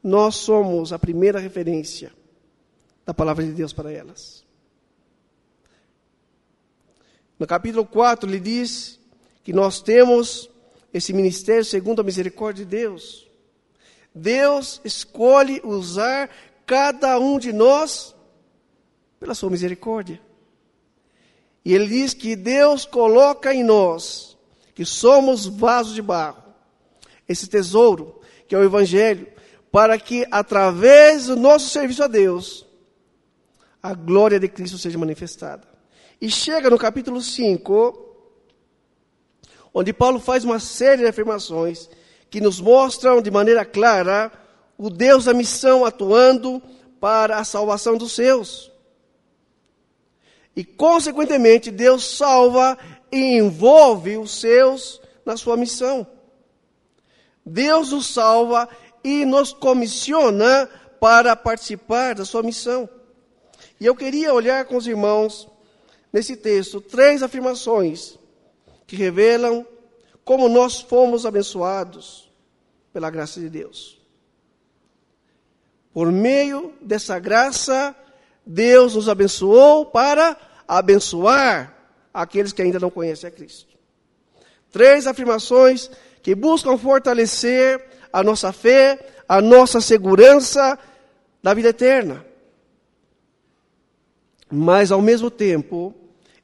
nós 0.04 0.36
somos 0.36 0.92
a 0.92 1.00
primeira 1.00 1.40
referência 1.40 2.12
da 3.06 3.14
palavra 3.14 3.44
de 3.44 3.52
Deus 3.52 3.72
para 3.72 3.92
elas. 3.92 4.41
No 7.42 7.48
capítulo 7.48 7.84
4, 7.84 8.30
ele 8.30 8.40
diz 8.40 9.00
que 9.44 9.52
nós 9.52 9.82
temos 9.82 10.48
esse 10.94 11.12
ministério 11.12 11.66
segundo 11.66 12.00
a 12.00 12.04
misericórdia 12.04 12.64
de 12.64 12.70
Deus. 12.70 13.28
Deus 14.14 14.80
escolhe 14.86 15.60
usar 15.64 16.30
cada 16.68 17.18
um 17.18 17.40
de 17.40 17.52
nós 17.52 18.16
pela 19.20 19.34
sua 19.34 19.50
misericórdia. 19.50 20.22
E 21.66 21.74
ele 21.74 21.88
diz 21.88 22.14
que 22.14 22.36
Deus 22.36 22.86
coloca 22.86 23.52
em 23.52 23.64
nós, 23.64 24.38
que 24.76 24.86
somos 24.86 25.48
vasos 25.48 25.96
de 25.96 26.02
barro, 26.04 26.44
esse 27.28 27.48
tesouro, 27.48 28.22
que 28.48 28.54
é 28.54 28.58
o 28.60 28.64
Evangelho, 28.64 29.28
para 29.72 29.98
que 29.98 30.28
através 30.30 31.26
do 31.26 31.36
nosso 31.36 31.70
serviço 31.70 32.04
a 32.04 32.08
Deus, 32.08 32.68
a 33.82 33.96
glória 33.96 34.40
de 34.40 34.48
Cristo 34.48 34.78
seja 34.78 35.00
manifestada. 35.00 35.71
E 36.22 36.30
chega 36.30 36.70
no 36.70 36.78
capítulo 36.78 37.20
5, 37.20 38.16
onde 39.74 39.92
Paulo 39.92 40.20
faz 40.20 40.44
uma 40.44 40.60
série 40.60 41.02
de 41.02 41.08
afirmações 41.08 41.90
que 42.30 42.40
nos 42.40 42.62
mostram 42.62 43.22
de 43.24 43.32
maneira 43.32 43.66
clara 43.66 44.32
o 44.78 44.90
Deus 44.90 45.26
da 45.26 45.34
missão 45.34 45.84
atuando 45.84 46.62
para 47.00 47.38
a 47.38 47.44
salvação 47.44 47.98
dos 47.98 48.12
seus. 48.12 48.72
E, 50.56 50.64
consequentemente, 50.64 51.72
Deus 51.72 52.18
salva 52.18 52.78
e 53.12 53.38
envolve 53.38 54.18
os 54.18 54.40
seus 54.40 55.02
na 55.26 55.36
sua 55.36 55.58
missão. 55.58 56.06
Deus 57.44 57.92
nos 57.92 58.06
salva 58.08 58.70
e 59.04 59.26
nos 59.26 59.54
comissiona 59.54 60.70
para 61.00 61.36
participar 61.36 62.14
da 62.14 62.26
sua 62.26 62.44
missão. 62.44 62.88
E 63.80 63.88
eu 63.88 63.96
queria 63.96 64.34
olhar 64.34 64.66
com 64.66 64.78
os 64.78 64.86
irmãos, 64.86 65.48
nesse 66.12 66.36
texto, 66.36 66.82
três 66.82 67.24
afirmações 67.24 68.18
que 68.86 68.96
revelam 68.96 69.66
como 70.24 70.50
nós 70.50 70.82
fomos 70.82 71.26
abençoados 71.26 72.32
pela 72.92 73.10
graça 73.10 73.40
de 73.40 73.50
Deus. 73.50 74.00
Por 75.94 76.12
meio 76.12 76.74
dessa 76.82 77.20
graça, 77.20 77.96
Deus 78.46 78.96
nos 78.96 79.10
abençoou 79.10 79.86
para 79.86 80.38
abençoar 80.68 81.76
aqueles 82.14 82.54
que 82.54 82.62
ainda 82.62 82.80
não 82.80 82.90
conhecem 82.90 83.28
a 83.28 83.32
Cristo. 83.32 83.72
Três 84.72 85.08
afirmações 85.08 85.90
que 86.22 86.36
buscam 86.36 86.78
fortalecer 86.78 87.84
a 88.12 88.24
nossa 88.24 88.54
fé, 88.54 89.00
a 89.28 89.42
nossa 89.42 89.82
segurança 89.82 90.78
da 91.42 91.54
vida 91.54 91.70
eterna 91.70 92.26
mas 94.52 94.92
ao 94.92 95.02
mesmo 95.02 95.32
tempo, 95.32 95.96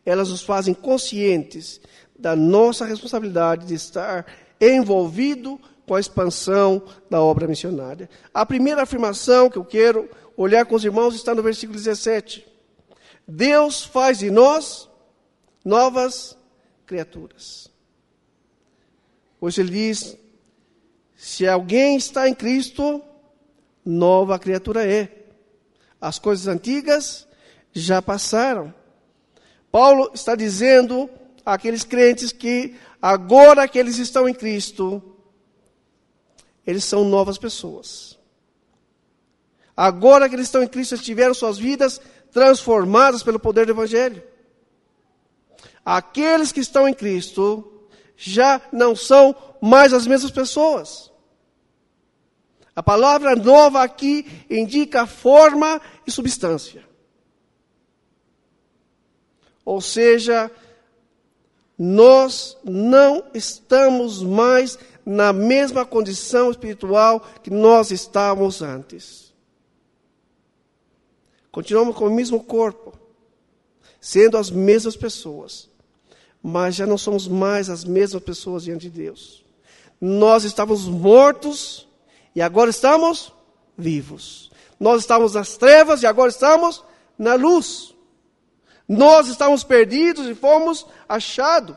elas 0.09 0.29
nos 0.29 0.41
fazem 0.41 0.73
conscientes 0.73 1.81
da 2.17 2.33
nossa 2.33 2.85
responsabilidade 2.85 3.67
de 3.67 3.73
estar 3.73 4.25
envolvido 4.59 5.59
com 5.85 5.95
a 5.95 5.99
expansão 5.99 6.81
da 7.09 7.21
obra 7.21 7.45
missionária. 7.45 8.09
A 8.33 8.45
primeira 8.45 8.83
afirmação 8.83 9.49
que 9.49 9.57
eu 9.57 9.65
quero 9.65 10.09
olhar 10.37 10.65
com 10.65 10.75
os 10.75 10.85
irmãos 10.85 11.13
está 11.13 11.35
no 11.35 11.43
versículo 11.43 11.77
17. 11.77 12.47
Deus 13.27 13.83
faz 13.83 14.19
de 14.19 14.31
nós 14.31 14.89
novas 15.63 16.37
criaturas. 16.85 17.69
Pois 19.41 19.57
ele 19.57 19.71
diz: 19.71 20.17
se 21.17 21.45
alguém 21.45 21.97
está 21.97 22.29
em 22.29 22.33
Cristo, 22.33 23.03
nova 23.83 24.39
criatura 24.39 24.85
é. 24.89 25.25
As 25.99 26.17
coisas 26.17 26.47
antigas 26.47 27.27
já 27.73 28.01
passaram. 28.01 28.73
Paulo 29.77 30.09
está 30.11 30.33
dizendo 30.33 31.07
àqueles 31.45 31.83
crentes 31.83 32.31
que 32.31 32.75
agora 32.99 33.67
que 33.67 33.77
eles 33.77 33.99
estão 33.99 34.27
em 34.27 34.33
Cristo, 34.33 35.03
eles 36.65 36.83
são 36.83 37.05
novas 37.05 37.37
pessoas. 37.37 38.17
Agora 39.75 40.27
que 40.27 40.33
eles 40.33 40.47
estão 40.47 40.63
em 40.63 40.67
Cristo, 40.67 40.95
eles 40.95 41.05
tiveram 41.05 41.35
suas 41.35 41.59
vidas 41.59 42.01
transformadas 42.31 43.21
pelo 43.21 43.39
poder 43.39 43.67
do 43.67 43.73
Evangelho. 43.73 44.23
Aqueles 45.85 46.51
que 46.51 46.61
estão 46.61 46.87
em 46.87 46.93
Cristo 46.95 47.87
já 48.15 48.59
não 48.73 48.95
são 48.95 49.35
mais 49.61 49.93
as 49.93 50.07
mesmas 50.07 50.31
pessoas. 50.31 51.11
A 52.75 52.81
palavra 52.81 53.35
nova 53.35 53.83
aqui 53.83 54.25
indica 54.49 55.05
forma 55.05 55.79
e 56.07 56.09
substância. 56.09 56.83
Ou 59.67 59.81
seja, 59.81 60.49
nós 61.77 62.57
não 62.63 63.21
estamos 63.33 64.23
mais 64.23 64.79
na 65.05 65.33
mesma 65.33 65.85
condição 65.85 66.49
espiritual 66.49 67.19
que 67.43 67.49
nós 67.49 67.91
estávamos 67.91 68.61
antes. 68.61 69.33
Continuamos 71.51 71.97
com 71.97 72.05
o 72.05 72.09
mesmo 72.09 72.41
corpo, 72.41 72.97
sendo 73.99 74.37
as 74.37 74.49
mesmas 74.49 74.95
pessoas, 74.95 75.69
mas 76.41 76.75
já 76.75 76.85
não 76.85 76.97
somos 76.97 77.27
mais 77.27 77.69
as 77.69 77.83
mesmas 77.83 78.23
pessoas 78.23 78.63
diante 78.63 78.89
de 78.89 79.01
Deus. 79.01 79.43
Nós 79.99 80.45
estávamos 80.45 80.85
mortos 80.85 81.85
e 82.33 82.41
agora 82.41 82.69
estamos 82.69 83.33
vivos. 83.77 84.49
Nós 84.79 85.01
estávamos 85.01 85.33
nas 85.33 85.57
trevas 85.57 86.03
e 86.03 86.05
agora 86.05 86.29
estamos 86.29 86.85
na 87.19 87.33
luz. 87.33 87.96
Nós 88.87 89.27
estávamos 89.27 89.63
perdidos 89.63 90.27
e 90.27 90.35
fomos 90.35 90.85
achados. 91.09 91.75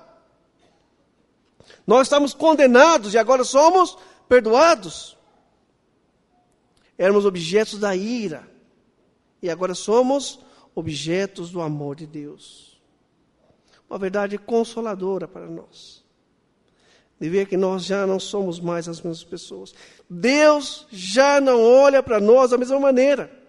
Nós 1.87 2.03
estávamos 2.03 2.33
condenados 2.33 3.15
e 3.15 3.19
agora 3.19 3.43
somos 3.43 3.99
perdoados. 4.29 5.17
Éramos 6.97 7.25
objetos 7.25 7.79
da 7.79 7.97
ira 7.97 8.49
e 9.43 9.51
agora 9.51 9.75
somos 9.75 10.39
objetos 10.75 11.51
do 11.51 11.61
amor 11.61 11.97
de 11.97 12.07
Deus. 12.07 12.81
Uma 13.89 13.99
verdade 13.99 14.39
consoladora 14.39 15.27
para 15.27 15.49
nós. 15.49 16.05
De 17.19 17.29
ver 17.29 17.47
que 17.47 17.57
nós 17.57 17.85
já 17.85 18.07
não 18.07 18.21
somos 18.21 18.61
mais 18.61 18.89
as 18.89 19.01
mesmas 19.01 19.25
pessoas. 19.25 19.75
Deus 20.09 20.87
já 20.91 21.41
não 21.41 21.61
olha 21.61 22.03
para 22.03 22.21
nós 22.21 22.51
da 22.51 22.59
mesma 22.59 22.79
maneira. 22.79 23.40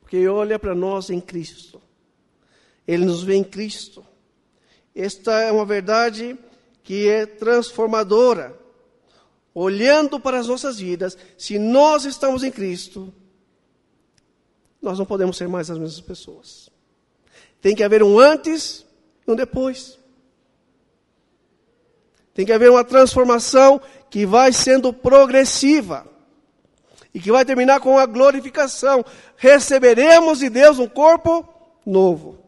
Porque 0.00 0.28
olha 0.28 0.58
para 0.58 0.74
nós 0.74 1.10
em 1.10 1.20
Cristo. 1.20 1.80
Ele 2.86 3.04
nos 3.04 3.22
vê 3.22 3.34
em 3.34 3.44
Cristo. 3.44 4.04
Esta 4.94 5.40
é 5.40 5.50
uma 5.50 5.64
verdade 5.64 6.38
que 6.82 7.08
é 7.08 7.26
transformadora. 7.26 8.56
Olhando 9.54 10.20
para 10.20 10.38
as 10.38 10.48
nossas 10.48 10.78
vidas, 10.78 11.16
se 11.38 11.58
nós 11.58 12.04
estamos 12.04 12.42
em 12.42 12.50
Cristo, 12.50 13.12
nós 14.82 14.98
não 14.98 15.06
podemos 15.06 15.36
ser 15.36 15.48
mais 15.48 15.70
as 15.70 15.78
mesmas 15.78 16.00
pessoas. 16.00 16.70
Tem 17.60 17.74
que 17.74 17.82
haver 17.82 18.02
um 18.02 18.18
antes 18.18 18.84
e 19.26 19.30
um 19.30 19.34
depois. 19.34 19.98
Tem 22.34 22.44
que 22.44 22.52
haver 22.52 22.70
uma 22.70 22.84
transformação 22.84 23.80
que 24.10 24.26
vai 24.26 24.52
sendo 24.52 24.92
progressiva 24.92 26.13
e 27.14 27.20
que 27.20 27.30
vai 27.30 27.44
terminar 27.44 27.80
com 27.80 27.96
a 27.96 28.04
glorificação. 28.04 29.04
Receberemos 29.36 30.40
de 30.40 30.50
Deus 30.50 30.80
um 30.80 30.88
corpo 30.88 31.48
novo, 31.86 32.38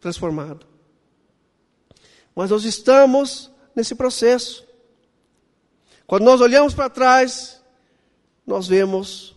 transformado. 0.00 0.66
Mas 2.34 2.50
nós 2.50 2.64
estamos 2.64 3.50
nesse 3.76 3.94
processo. 3.94 4.66
Quando 6.06 6.24
nós 6.24 6.40
olhamos 6.40 6.72
para 6.72 6.88
trás, 6.88 7.62
nós 8.46 8.66
vemos 8.66 9.36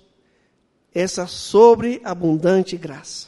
essa 0.93 1.27
sobreabundante 1.27 2.77
graça. 2.77 3.27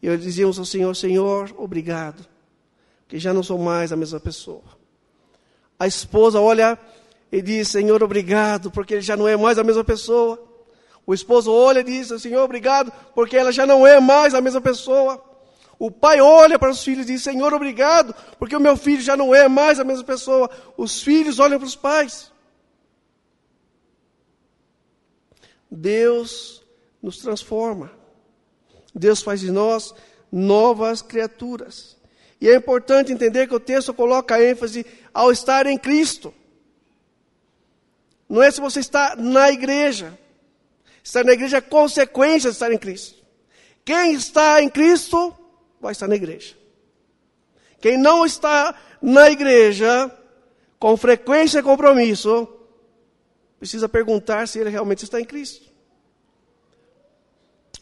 E 0.00 0.06
eu 0.06 0.16
dizíamos 0.16 0.58
ao 0.58 0.64
Senhor, 0.64 0.94
Senhor, 0.94 1.54
obrigado, 1.56 2.24
que 3.08 3.18
já 3.18 3.32
não 3.32 3.42
sou 3.42 3.58
mais 3.58 3.90
a 3.90 3.96
mesma 3.96 4.20
pessoa. 4.20 4.62
A 5.78 5.86
esposa 5.86 6.40
olha 6.40 6.78
e 7.34 7.42
diz, 7.42 7.66
Senhor, 7.66 8.00
obrigado, 8.00 8.70
porque 8.70 8.94
ele 8.94 9.00
já 9.00 9.16
não 9.16 9.26
é 9.26 9.36
mais 9.36 9.58
a 9.58 9.64
mesma 9.64 9.82
pessoa. 9.82 10.40
O 11.04 11.12
esposo 11.12 11.50
olha 11.50 11.80
e 11.80 11.82
diz, 11.82 12.06
Senhor, 12.22 12.44
obrigado, 12.44 12.92
porque 13.12 13.36
ela 13.36 13.50
já 13.50 13.66
não 13.66 13.84
é 13.84 13.98
mais 13.98 14.34
a 14.34 14.40
mesma 14.40 14.60
pessoa. 14.60 15.20
O 15.76 15.90
pai 15.90 16.20
olha 16.20 16.60
para 16.60 16.70
os 16.70 16.84
filhos 16.84 17.04
e 17.06 17.14
diz: 17.14 17.24
Senhor, 17.24 17.52
obrigado, 17.52 18.14
porque 18.38 18.54
o 18.54 18.60
meu 18.60 18.76
filho 18.76 19.02
já 19.02 19.16
não 19.16 19.34
é 19.34 19.48
mais 19.48 19.80
a 19.80 19.84
mesma 19.84 20.04
pessoa. 20.04 20.48
Os 20.76 21.02
filhos 21.02 21.40
olham 21.40 21.58
para 21.58 21.66
os 21.66 21.74
pais. 21.74 22.30
Deus 25.68 26.62
nos 27.02 27.18
transforma. 27.18 27.90
Deus 28.94 29.20
faz 29.20 29.40
de 29.40 29.50
nós 29.50 29.92
novas 30.30 31.02
criaturas. 31.02 31.96
E 32.40 32.48
é 32.48 32.54
importante 32.54 33.10
entender 33.10 33.48
que 33.48 33.56
o 33.56 33.60
texto 33.60 33.92
coloca 33.92 34.40
ênfase 34.40 34.86
ao 35.12 35.32
estar 35.32 35.66
em 35.66 35.76
Cristo. 35.76 36.32
Não 38.28 38.42
é 38.42 38.50
se 38.50 38.60
você 38.60 38.80
está 38.80 39.14
na 39.16 39.50
igreja. 39.50 40.18
Estar 41.02 41.24
na 41.24 41.32
igreja 41.32 41.58
é 41.58 41.60
consequência 41.60 42.50
de 42.50 42.56
estar 42.56 42.72
em 42.72 42.78
Cristo. 42.78 43.22
Quem 43.84 44.14
está 44.14 44.62
em 44.62 44.68
Cristo 44.68 45.34
vai 45.80 45.92
estar 45.92 46.08
na 46.08 46.16
igreja. 46.16 46.56
Quem 47.78 47.98
não 47.98 48.24
está 48.24 48.74
na 49.02 49.30
igreja, 49.30 50.10
com 50.78 50.96
frequência 50.96 51.58
e 51.58 51.62
compromisso, 51.62 52.48
precisa 53.58 53.86
perguntar 53.88 54.48
se 54.48 54.58
ele 54.58 54.70
realmente 54.70 55.04
está 55.04 55.20
em 55.20 55.24
Cristo. 55.24 55.70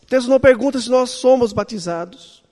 O 0.03 0.07
texto 0.07 0.29
não 0.29 0.41
pergunta 0.41 0.81
se 0.81 0.91
nós 0.91 1.11
somos 1.11 1.53
batizados. 1.53 2.43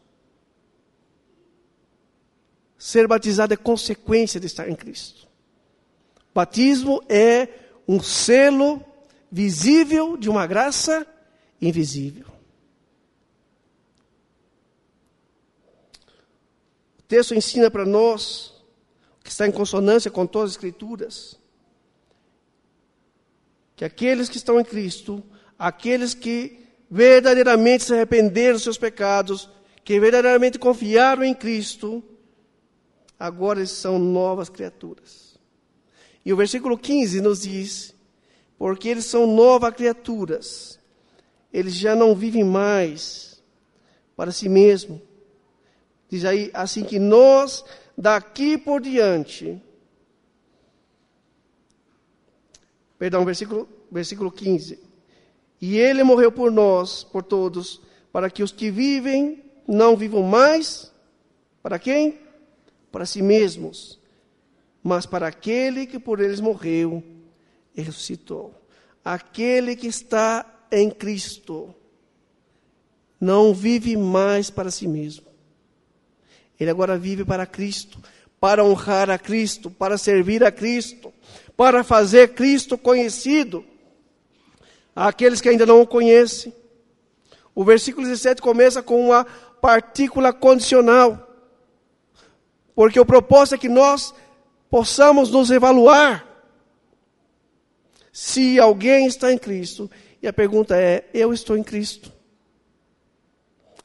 Ser 2.79 3.09
batizado 3.09 3.53
é 3.53 3.57
consequência 3.57 4.39
de 4.39 4.47
estar 4.47 4.69
em 4.69 4.77
Cristo. 4.77 5.29
Batismo 6.33 7.03
é 7.09 7.49
um 7.91 8.01
selo 8.01 8.81
visível 9.33 10.17
de 10.17 10.31
uma 10.31 10.47
graça 10.47 11.05
invisível. 11.61 12.27
texto 17.09 17.35
ensina 17.35 17.69
para 17.69 17.85
nós, 17.85 18.55
que 19.25 19.31
está 19.31 19.45
em 19.45 19.50
consonância 19.50 20.09
com 20.09 20.25
todas 20.25 20.50
as 20.50 20.57
Escrituras, 20.57 21.37
que 23.75 23.85
aqueles 23.85 24.29
que 24.29 24.37
estão 24.37 24.61
em 24.61 24.65
Cristo, 24.65 25.21
aqueles 25.59 26.15
que 26.15 26.65
verdadeiramente 26.89 27.83
se 27.83 27.93
arrependeram 27.93 28.53
dos 28.53 28.63
seus 28.63 28.79
pecados, 28.79 29.50
que 29.83 29.99
verdadeiramente 29.99 30.57
confiaram 30.57 31.25
em 31.25 31.35
Cristo, 31.35 32.00
agora 33.19 33.59
eles 33.59 33.73
são 33.73 33.99
novas 33.99 34.49
criaturas. 34.49 35.20
E 36.25 36.33
o 36.33 36.37
versículo 36.37 36.76
15 36.76 37.21
nos 37.21 37.43
diz: 37.43 37.95
porque 38.59 38.89
eles 38.89 39.04
são 39.04 39.26
novas 39.26 39.75
criaturas, 39.75 40.78
eles 41.52 41.75
já 41.75 41.95
não 41.95 42.15
vivem 42.15 42.45
mais 42.45 43.43
para 44.17 44.30
si 44.33 44.49
mesmos, 44.49 45.00
Diz 46.11 46.25
aí 46.25 46.50
assim 46.52 46.83
que 46.83 46.99
nós, 46.99 47.65
daqui 47.97 48.59
por 48.59 48.80
diante, 48.80 49.63
perdão, 52.99 53.25
versículo, 53.25 53.69
versículo 53.93 54.33
15. 54.33 54.80
E 55.61 55.78
ele 55.78 56.02
morreu 56.02 56.33
por 56.33 56.50
nós, 56.50 57.04
por 57.04 57.23
todos, 57.23 57.80
para 58.13 58.28
que 58.28 58.43
os 58.43 58.50
que 58.50 58.73
vivem 58.73 59.45
não 59.69 59.97
vivam 59.97 60.25
mais, 60.25 60.93
para 61.63 61.78
quem? 61.78 62.19
Para 62.91 63.06
si 63.06 63.23
mesmos, 63.23 64.00
mas 64.82 65.06
para 65.06 65.26
aquele 65.26 65.86
que 65.86 65.99
por 65.99 66.21
eles 66.21 66.40
morreu 66.40 67.02
e 67.76 67.82
ressuscitou. 67.82 68.54
Aquele 69.04 69.76
que 69.76 69.86
está 69.86 70.47
em 70.71 70.90
Cristo 70.90 71.75
não 73.21 73.52
vive 73.52 73.97
mais 73.97 74.50
para 74.50 74.71
si 74.71 74.86
mesmo 74.88 75.30
ele 76.60 76.71
agora 76.71 76.99
vive 76.99 77.25
para 77.25 77.47
Cristo, 77.47 77.99
para 78.38 78.62
honrar 78.62 79.08
a 79.08 79.19
Cristo, 79.19 79.71
para 79.71 79.97
servir 79.97 80.45
a 80.45 80.52
Cristo, 80.52 81.12
para 81.56 81.82
fazer 81.82 82.34
Cristo 82.34 82.76
conhecido 82.76 83.64
àqueles 84.95 85.40
que 85.40 85.49
ainda 85.49 85.64
não 85.64 85.80
o 85.80 85.86
conhecem. 85.86 86.54
O 87.54 87.64
versículo 87.64 88.06
17 88.06 88.43
começa 88.43 88.82
com 88.82 89.06
uma 89.06 89.25
partícula 89.25 90.34
condicional, 90.34 91.26
porque 92.75 93.00
o 93.00 93.06
propósito 93.06 93.54
é 93.54 93.58
que 93.58 93.69
nós 93.69 94.14
possamos 94.71 95.30
nos 95.30 95.50
evaluar 95.50 96.26
se 98.13 98.59
alguém 98.59 99.06
está 99.06 99.33
em 99.33 99.39
Cristo. 99.39 99.91
E 100.23 100.28
a 100.28 100.33
pergunta 100.33 100.76
é: 100.76 101.09
eu 101.13 101.33
estou 101.33 101.56
em 101.56 101.63
Cristo? 101.63 102.13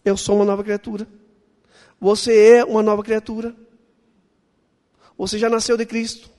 Eu 0.04 0.15
sou 0.15 0.36
uma 0.36 0.45
nova 0.45 0.63
criatura. 0.63 1.08
Você 2.00 2.58
é 2.58 2.63
uma 2.63 2.84
nova 2.84 3.04
criatura. 3.04 3.56
Você 5.17 5.39
já 5.39 5.50
nasceu 5.50 5.76
de 5.76 5.86
Cristo. 5.86 6.30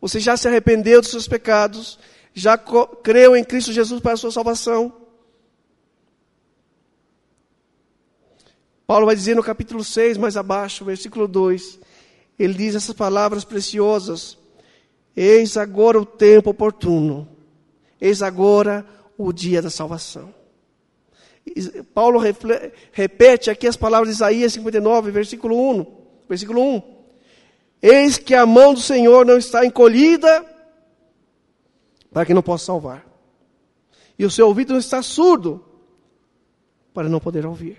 Você 0.00 0.20
já 0.20 0.36
se 0.36 0.46
arrependeu 0.46 1.00
dos 1.00 1.10
seus 1.10 1.26
pecados. 1.26 1.98
Já 2.34 2.58
creu 2.58 3.34
em 3.34 3.42
Cristo 3.42 3.72
Jesus 3.72 4.00
para 4.00 4.12
a 4.12 4.16
sua 4.16 4.30
salvação. 4.30 4.92
Paulo 8.86 9.06
vai 9.06 9.16
dizer 9.16 9.34
no 9.34 9.42
capítulo 9.42 9.82
6, 9.82 10.16
mais 10.16 10.36
abaixo, 10.36 10.84
versículo 10.84 11.26
2. 11.26 11.80
Ele 12.38 12.54
diz 12.54 12.74
essas 12.74 12.94
palavras 12.94 13.44
preciosas. 13.44 14.36
Eis 15.16 15.56
agora 15.56 15.98
o 16.00 16.04
tempo 16.04 16.50
oportuno. 16.50 17.28
Eis 18.00 18.22
agora 18.22 18.86
o 19.16 19.32
dia 19.32 19.62
da 19.62 19.70
salvação. 19.70 20.34
Paulo 21.94 22.20
repete 22.92 23.50
aqui 23.50 23.66
as 23.66 23.76
palavras 23.76 24.08
de 24.08 24.14
Isaías 24.16 24.52
59, 24.52 25.10
versículo 25.10 25.70
1. 25.70 25.86
Versículo 26.28 26.60
1. 26.60 26.82
Eis 27.80 28.18
que 28.18 28.34
a 28.34 28.44
mão 28.44 28.74
do 28.74 28.80
Senhor 28.80 29.24
não 29.24 29.38
está 29.38 29.64
encolhida 29.64 30.44
para 32.12 32.26
que 32.26 32.34
não 32.34 32.42
possa 32.42 32.66
salvar. 32.66 33.06
E 34.18 34.24
o 34.24 34.30
seu 34.30 34.46
ouvido 34.46 34.72
não 34.72 34.80
está 34.80 35.02
surdo 35.02 35.64
para 36.92 37.08
não 37.08 37.20
poder 37.20 37.44
ouvir. 37.46 37.78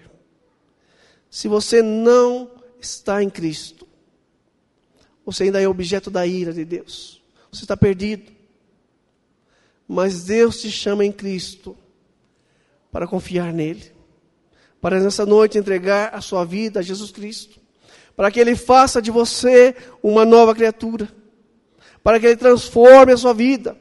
Se 1.29 1.47
você 1.47 1.81
não 1.81 2.51
está 2.79 3.21
em 3.21 3.29
Cristo, 3.29 3.86
você 5.27 5.43
ainda 5.43 5.61
é 5.61 5.67
objeto 5.67 6.09
da 6.09 6.25
ira 6.25 6.53
de 6.53 6.63
Deus. 6.63 7.21
Você 7.51 7.65
está 7.65 7.75
perdido. 7.75 8.31
Mas 9.85 10.23
Deus 10.23 10.61
te 10.61 10.71
chama 10.71 11.03
em 11.03 11.11
Cristo 11.11 11.77
para 12.89 13.05
confiar 13.05 13.51
nele, 13.51 13.91
para 14.79 15.01
nessa 15.01 15.25
noite 15.25 15.57
entregar 15.57 16.15
a 16.15 16.21
sua 16.21 16.45
vida 16.45 16.79
a 16.79 16.81
Jesus 16.81 17.11
Cristo, 17.11 17.59
para 18.15 18.31
que 18.31 18.39
ele 18.39 18.55
faça 18.55 19.01
de 19.01 19.11
você 19.11 19.75
uma 20.01 20.23
nova 20.23 20.55
criatura, 20.55 21.09
para 22.01 22.21
que 22.21 22.27
ele 22.27 22.37
transforme 22.37 23.11
a 23.11 23.17
sua 23.17 23.33
vida, 23.33 23.77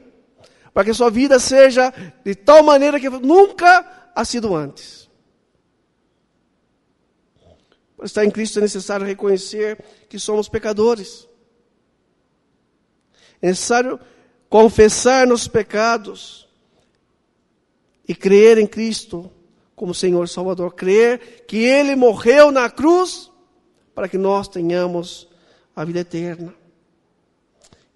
para 0.74 0.82
que 0.82 0.90
a 0.90 0.94
sua 0.94 1.10
vida 1.10 1.38
seja 1.38 1.94
de 2.24 2.34
tal 2.34 2.64
maneira 2.64 2.98
que 2.98 3.08
nunca 3.08 4.10
ha 4.16 4.24
sido 4.24 4.52
antes. 4.52 5.08
Para 7.96 8.06
estar 8.06 8.24
em 8.24 8.32
Cristo 8.32 8.58
é 8.58 8.62
necessário 8.62 9.06
reconhecer 9.06 9.78
que 10.08 10.18
somos 10.18 10.48
pecadores. 10.48 11.25
É 13.40 13.48
necessário 13.48 13.98
confessar 14.48 15.26
nossos 15.26 15.48
pecados 15.48 16.48
e 18.08 18.14
crer 18.14 18.58
em 18.58 18.66
Cristo 18.66 19.30
como 19.74 19.94
Senhor 19.94 20.28
Salvador, 20.28 20.74
crer 20.74 21.44
que 21.46 21.58
Ele 21.58 21.94
morreu 21.94 22.50
na 22.50 22.70
cruz 22.70 23.30
para 23.94 24.08
que 24.08 24.16
nós 24.16 24.48
tenhamos 24.48 25.28
a 25.74 25.84
vida 25.84 26.00
eterna. 26.00 26.54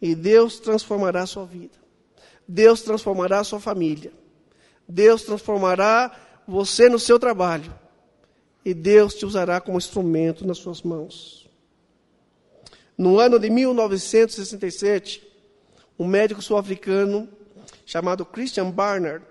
E 0.00 0.14
Deus 0.14 0.58
transformará 0.58 1.22
a 1.22 1.26
sua 1.26 1.44
vida. 1.44 1.78
Deus 2.46 2.82
transformará 2.82 3.40
a 3.40 3.44
sua 3.44 3.60
família. 3.60 4.12
Deus 4.88 5.22
transformará 5.22 6.18
você 6.46 6.88
no 6.88 6.98
seu 6.98 7.18
trabalho. 7.18 7.72
E 8.64 8.74
Deus 8.74 9.14
te 9.14 9.24
usará 9.24 9.60
como 9.60 9.78
instrumento 9.78 10.46
nas 10.46 10.58
suas 10.58 10.82
mãos. 10.82 11.48
No 12.96 13.18
ano 13.18 13.38
de 13.38 13.48
1967, 13.48 15.29
um 16.00 16.06
médico 16.06 16.40
sul-africano 16.40 17.28
chamado 17.84 18.24
Christian 18.24 18.70
Barnard 18.70 19.22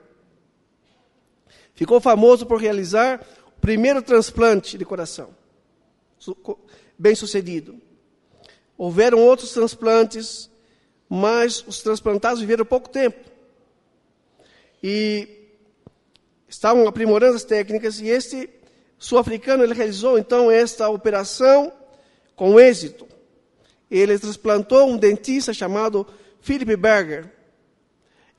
ficou 1.73 1.99
famoso 1.99 2.45
por 2.45 2.61
realizar 2.61 3.25
o 3.47 3.59
primeiro 3.59 4.03
transplante 4.03 4.77
de 4.77 4.85
coração. 4.85 5.35
Bem 6.95 7.15
sucedido. 7.15 7.81
Houveram 8.77 9.17
outros 9.17 9.51
transplantes, 9.51 10.47
mas 11.09 11.65
os 11.65 11.81
transplantados 11.81 12.39
viveram 12.39 12.63
pouco 12.63 12.87
tempo. 12.87 13.17
E 14.83 15.27
estavam 16.47 16.87
aprimorando 16.87 17.35
as 17.35 17.43
técnicas, 17.43 17.99
e 17.99 18.09
este 18.09 18.47
sul-africano 18.99 19.63
ele 19.63 19.73
realizou 19.73 20.19
então 20.19 20.51
esta 20.51 20.87
operação 20.87 21.73
com 22.35 22.59
êxito. 22.59 23.07
Ele 23.89 24.19
transplantou 24.19 24.87
um 24.87 24.97
dentista 24.97 25.51
chamado 25.51 26.05
Philip 26.41 26.75
Berger. 26.75 27.31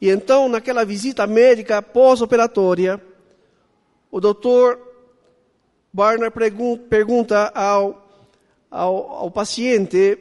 E 0.01 0.09
então, 0.09 0.49
naquela 0.49 0.85
visita 0.85 1.27
médica 1.27 1.83
pós-operatória, 1.83 3.01
o 4.11 4.21
doutor 4.21 4.81
Barner 5.93 6.33
pergunta 6.89 7.49
ao, 7.49 8.27
ao, 8.71 9.11
ao 9.11 9.31
paciente 9.31 10.19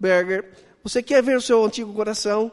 Berger: 0.00 0.50
Você 0.82 1.02
quer 1.02 1.22
ver 1.22 1.36
o 1.36 1.42
seu 1.42 1.64
antigo 1.64 1.92
coração? 1.92 2.50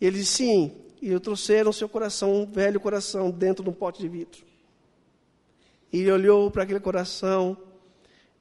E 0.00 0.06
ele 0.06 0.18
disse: 0.18 0.36
Sim. 0.36 0.72
E 1.00 1.10
eu 1.12 1.20
trouxeram 1.20 1.70
o 1.70 1.72
seu 1.72 1.88
coração, 1.88 2.34
um 2.34 2.44
velho 2.44 2.80
coração, 2.80 3.30
dentro 3.30 3.62
de 3.62 3.70
um 3.70 3.72
pote 3.72 4.00
de 4.00 4.08
vidro. 4.08 4.42
E 5.92 6.00
ele 6.00 6.10
olhou 6.10 6.50
para 6.50 6.64
aquele 6.64 6.80
coração, 6.80 7.56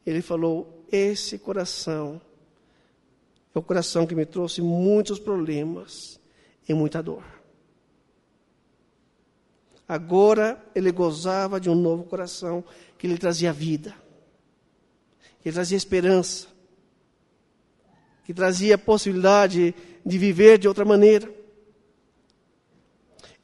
ele 0.05 0.21
falou: 0.21 0.83
Esse 0.91 1.37
coração 1.37 2.19
o 3.57 3.63
coração 3.63 4.05
que 4.05 4.15
me 4.15 4.25
trouxe 4.25 4.61
muitos 4.61 5.19
problemas 5.19 6.19
e 6.67 6.73
muita 6.73 7.01
dor. 7.01 7.23
Agora 9.87 10.61
ele 10.75 10.91
gozava 10.91 11.59
de 11.59 11.69
um 11.69 11.75
novo 11.75 12.03
coração 12.03 12.63
que 12.97 13.07
lhe 13.07 13.17
trazia 13.17 13.53
vida, 13.53 13.95
que 15.41 15.51
trazia 15.51 15.77
esperança, 15.77 16.47
que 18.25 18.33
trazia 18.33 18.77
possibilidade 18.77 19.73
de 20.05 20.17
viver 20.17 20.57
de 20.57 20.67
outra 20.67 20.83
maneira. 20.83 21.31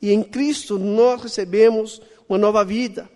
E 0.01 0.11
em 0.11 0.21
Cristo 0.21 0.77
nós 0.77 1.21
recebemos 1.21 2.01
uma 2.27 2.37
nova 2.37 2.65
vida, 2.65 3.09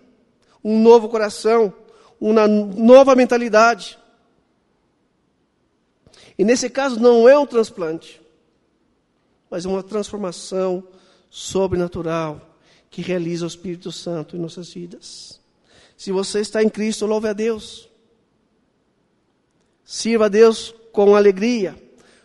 um 0.64 0.80
novo 0.80 1.10
coração, 1.10 1.72
uma 2.18 2.48
nova 2.48 3.14
mentalidade. 3.14 3.98
E 6.38 6.44
nesse 6.44 6.70
caso 6.70 7.00
não 7.00 7.28
é 7.28 7.36
um 7.36 7.44
transplante, 7.44 8.22
mas 9.50 9.64
uma 9.64 9.82
transformação 9.82 10.86
sobrenatural 11.28 12.40
que 12.88 13.02
realiza 13.02 13.44
o 13.44 13.48
Espírito 13.48 13.90
Santo 13.90 14.36
em 14.36 14.38
nossas 14.38 14.72
vidas. 14.72 15.40
Se 15.96 16.12
você 16.12 16.40
está 16.40 16.62
em 16.62 16.68
Cristo, 16.68 17.06
louve 17.06 17.28
a 17.28 17.32
Deus. 17.32 17.90
Sirva 19.84 20.26
a 20.26 20.28
Deus 20.28 20.72
com 20.92 21.16
alegria. 21.16 21.76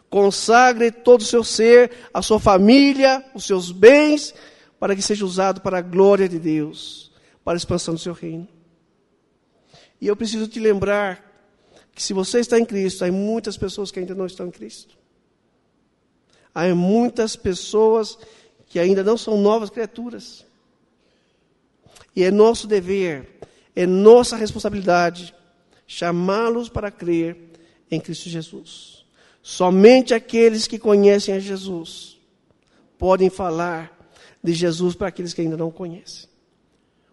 Consagre 0.10 0.91
todo 0.91 1.21
o 1.21 1.26
seu 1.26 1.43
ser, 1.43 1.91
a 2.13 2.21
sua 2.21 2.39
família, 2.39 3.26
os 3.34 3.45
seus 3.45 3.71
bens, 3.71 4.34
para 4.80 4.95
que 4.95 5.02
seja 5.02 5.26
usado 5.26 5.60
para 5.60 5.80
a 5.80 5.82
glória 5.82 6.30
de 6.30 6.38
Deus, 6.38 7.12
para 7.43 7.54
a 7.54 7.58
expansão 7.58 7.95
do 7.95 7.99
seu 7.99 8.13
reino. 8.13 8.47
E 9.99 10.06
eu 10.06 10.15
preciso 10.15 10.47
te 10.47 10.60
lembrar 10.60 11.33
que 11.93 12.01
se 12.01 12.13
você 12.13 12.39
está 12.39 12.60
em 12.60 12.65
Cristo, 12.65 13.06
há 13.06 13.12
muitas 13.12 13.58
pessoas 13.58 13.91
que 13.91 13.99
ainda 13.99 14.15
não 14.15 14.25
estão 14.25 14.47
em 14.47 14.51
Cristo. 14.51 14.97
Há 16.53 16.73
muitas 16.73 17.36
pessoas 17.36 18.17
que 18.67 18.79
ainda 18.79 19.03
não 19.03 19.17
são 19.17 19.38
novas 19.38 19.69
criaturas. 19.69 20.45
E 22.15 22.23
é 22.23 22.32
nosso 22.32 22.67
dever, 22.67 23.39
é 23.75 23.86
nossa 23.86 24.36
responsabilidade 24.36 25.34
chamá-los 25.86 26.69
para 26.69 26.91
crer 26.91 27.38
em 27.89 27.99
Cristo 27.99 28.29
Jesus. 28.29 29.06
Somente 29.41 30.13
aqueles 30.13 30.67
que 30.67 30.79
conhecem 30.79 31.36
a 31.36 31.39
Jesus 31.39 32.17
podem 32.97 33.29
falar 33.29 33.91
de 34.43 34.53
Jesus 34.53 34.95
para 34.95 35.08
aqueles 35.08 35.34
que 35.34 35.41
ainda 35.41 35.58
não 35.58 35.71
conhecem. 35.71 36.29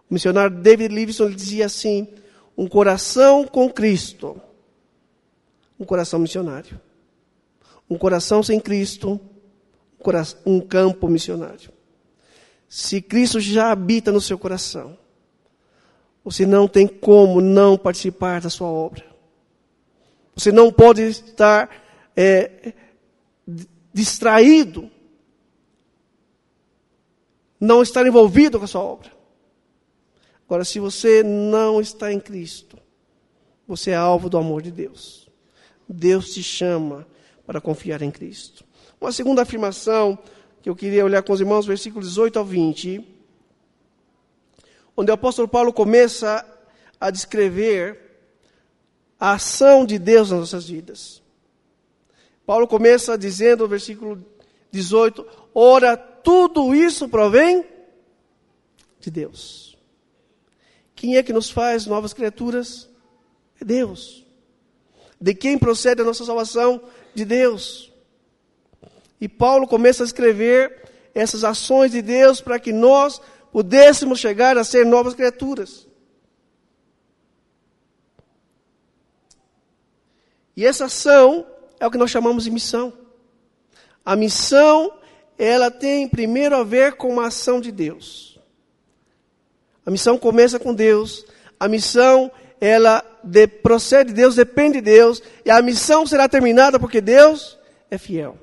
O 0.08 0.14
missionário 0.14 0.56
David 0.56 0.94
Livingstone 0.94 1.34
dizia 1.34 1.66
assim: 1.66 2.08
um 2.56 2.68
coração 2.68 3.46
com 3.46 3.70
Cristo, 3.70 4.40
um 5.80 5.84
coração 5.86 6.20
missionário. 6.20 6.78
Um 7.88 7.96
coração 7.96 8.42
sem 8.42 8.60
Cristo, 8.60 9.18
um 10.44 10.60
campo 10.60 11.08
missionário. 11.08 11.72
Se 12.68 13.00
Cristo 13.00 13.40
já 13.40 13.72
habita 13.72 14.12
no 14.12 14.20
seu 14.20 14.38
coração, 14.38 14.96
você 16.22 16.44
não 16.46 16.68
tem 16.68 16.86
como 16.86 17.40
não 17.40 17.78
participar 17.78 18.40
da 18.42 18.50
sua 18.50 18.68
obra. 18.68 19.04
Você 20.36 20.52
não 20.52 20.70
pode 20.70 21.02
estar 21.02 21.68
é, 22.14 22.72
distraído, 23.92 24.88
não 27.58 27.82
estar 27.82 28.06
envolvido 28.06 28.58
com 28.58 28.64
a 28.66 28.68
sua 28.68 28.82
obra. 28.82 29.10
Agora, 30.46 30.64
se 30.64 30.78
você 30.78 31.22
não 31.22 31.80
está 31.80 32.12
em 32.12 32.20
Cristo, 32.20 32.78
você 33.66 33.92
é 33.92 33.96
alvo 33.96 34.28
do 34.28 34.38
amor 34.38 34.62
de 34.62 34.70
Deus. 34.70 35.19
Deus 35.92 36.32
te 36.32 36.42
chama 36.42 37.06
para 37.44 37.60
confiar 37.60 38.00
em 38.02 38.10
Cristo. 38.10 38.64
Uma 39.00 39.10
segunda 39.10 39.42
afirmação 39.42 40.18
que 40.62 40.68
eu 40.68 40.76
queria 40.76 41.04
olhar 41.04 41.22
com 41.22 41.32
os 41.32 41.40
irmãos, 41.40 41.66
versículos 41.66 42.08
18 42.08 42.38
ao 42.38 42.44
20, 42.44 43.04
onde 44.96 45.10
o 45.10 45.14
apóstolo 45.14 45.48
Paulo 45.48 45.72
começa 45.72 46.46
a 47.00 47.10
descrever 47.10 47.98
a 49.18 49.32
ação 49.32 49.84
de 49.84 49.98
Deus 49.98 50.30
nas 50.30 50.40
nossas 50.40 50.68
vidas. 50.68 51.22
Paulo 52.46 52.68
começa 52.68 53.18
dizendo 53.18 53.64
no 53.64 53.68
versículo 53.68 54.24
18: 54.70 55.26
Ora, 55.54 55.96
tudo 55.96 56.74
isso 56.74 57.08
provém 57.08 57.64
de 59.00 59.10
Deus. 59.10 59.76
Quem 60.94 61.16
é 61.16 61.22
que 61.22 61.32
nos 61.32 61.50
faz 61.50 61.86
novas 61.86 62.12
criaturas? 62.12 62.88
É 63.60 63.64
Deus. 63.64 64.29
De 65.20 65.34
quem 65.34 65.58
procede 65.58 66.00
a 66.00 66.04
nossa 66.04 66.24
salvação? 66.24 66.82
De 67.14 67.24
Deus. 67.24 67.92
E 69.20 69.28
Paulo 69.28 69.66
começa 69.66 70.02
a 70.02 70.06
escrever 70.06 70.88
essas 71.14 71.44
ações 71.44 71.92
de 71.92 72.00
Deus 72.00 72.40
para 72.40 72.58
que 72.58 72.72
nós 72.72 73.20
pudéssemos 73.52 74.18
chegar 74.18 74.56
a 74.56 74.64
ser 74.64 74.86
novas 74.86 75.14
criaturas. 75.14 75.86
E 80.56 80.64
essa 80.64 80.86
ação 80.86 81.46
é 81.78 81.86
o 81.86 81.90
que 81.90 81.98
nós 81.98 82.10
chamamos 82.10 82.44
de 82.44 82.50
missão. 82.50 82.92
A 84.04 84.16
missão, 84.16 84.92
ela 85.38 85.70
tem 85.70 86.08
primeiro 86.08 86.56
a 86.56 86.64
ver 86.64 86.94
com 86.94 87.20
a 87.20 87.26
ação 87.26 87.60
de 87.60 87.70
Deus. 87.70 88.38
A 89.84 89.90
missão 89.90 90.18
começa 90.18 90.58
com 90.58 90.74
Deus. 90.74 91.24
A 91.58 91.68
missão, 91.68 92.30
ela 92.60 93.02
de, 93.24 93.46
procede 93.46 94.10
de 94.10 94.16
Deus, 94.16 94.34
depende 94.34 94.74
de 94.74 94.82
Deus. 94.82 95.22
E 95.44 95.50
a 95.50 95.62
missão 95.62 96.06
será 96.06 96.28
terminada 96.28 96.78
porque 96.78 97.00
Deus 97.00 97.58
é 97.90 97.96
fiel. 97.96 98.38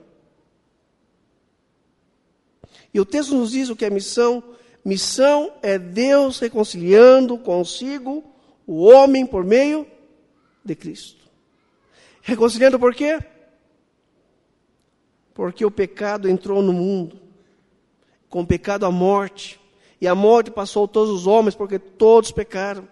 E 2.94 3.00
o 3.00 3.06
texto 3.06 3.36
nos 3.36 3.52
diz 3.52 3.70
o 3.70 3.76
que 3.76 3.86
é 3.86 3.90
missão. 3.90 4.44
Missão 4.84 5.54
é 5.62 5.78
Deus 5.78 6.40
reconciliando 6.40 7.38
consigo 7.38 8.24
o 8.66 8.84
homem 8.86 9.26
por 9.26 9.44
meio 9.44 9.86
de 10.66 10.76
Cristo. 10.76 11.28
Reconciliando 12.22 12.80
por 12.80 12.96
quê? 12.96 13.20
Porque 15.34 15.64
o 15.64 15.70
pecado 15.70 16.28
entrou 16.28 16.64
no 16.64 16.74
mundo. 16.74 17.22
Com 18.30 18.42
o 18.42 18.48
pecado 18.48 18.86
a 18.86 18.92
morte. 18.92 19.60
E 20.02 20.08
a 20.08 20.16
morte 20.16 20.50
passou 20.50 20.86
a 20.86 20.88
todos 20.88 21.14
os 21.14 21.28
homens 21.28 21.54
porque 21.54 21.78
todos 21.78 22.32
pecaram. 22.32 22.88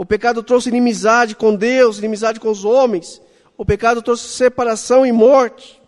O 0.00 0.06
pecado 0.06 0.42
trouxe 0.42 0.70
inimizade 0.70 1.36
com 1.36 1.54
Deus, 1.54 1.98
inimizade 1.98 2.40
com 2.40 2.50
os 2.50 2.64
homens. 2.64 3.20
O 3.54 3.66
pecado 3.66 4.00
trouxe 4.00 4.28
separação 4.28 5.04
e 5.04 5.12
morte. 5.12 5.78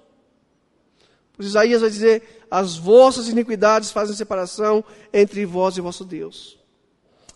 Por 1.33 1.43
Isaías 1.43 1.81
vai 1.81 1.89
dizer: 1.89 2.45
As 2.51 2.77
vossas 2.77 3.29
iniquidades 3.29 3.91
fazem 3.91 4.15
separação 4.15 4.85
entre 5.15 5.47
vós 5.47 5.79
e 5.79 5.81
vosso 5.81 6.05
Deus. 6.05 6.59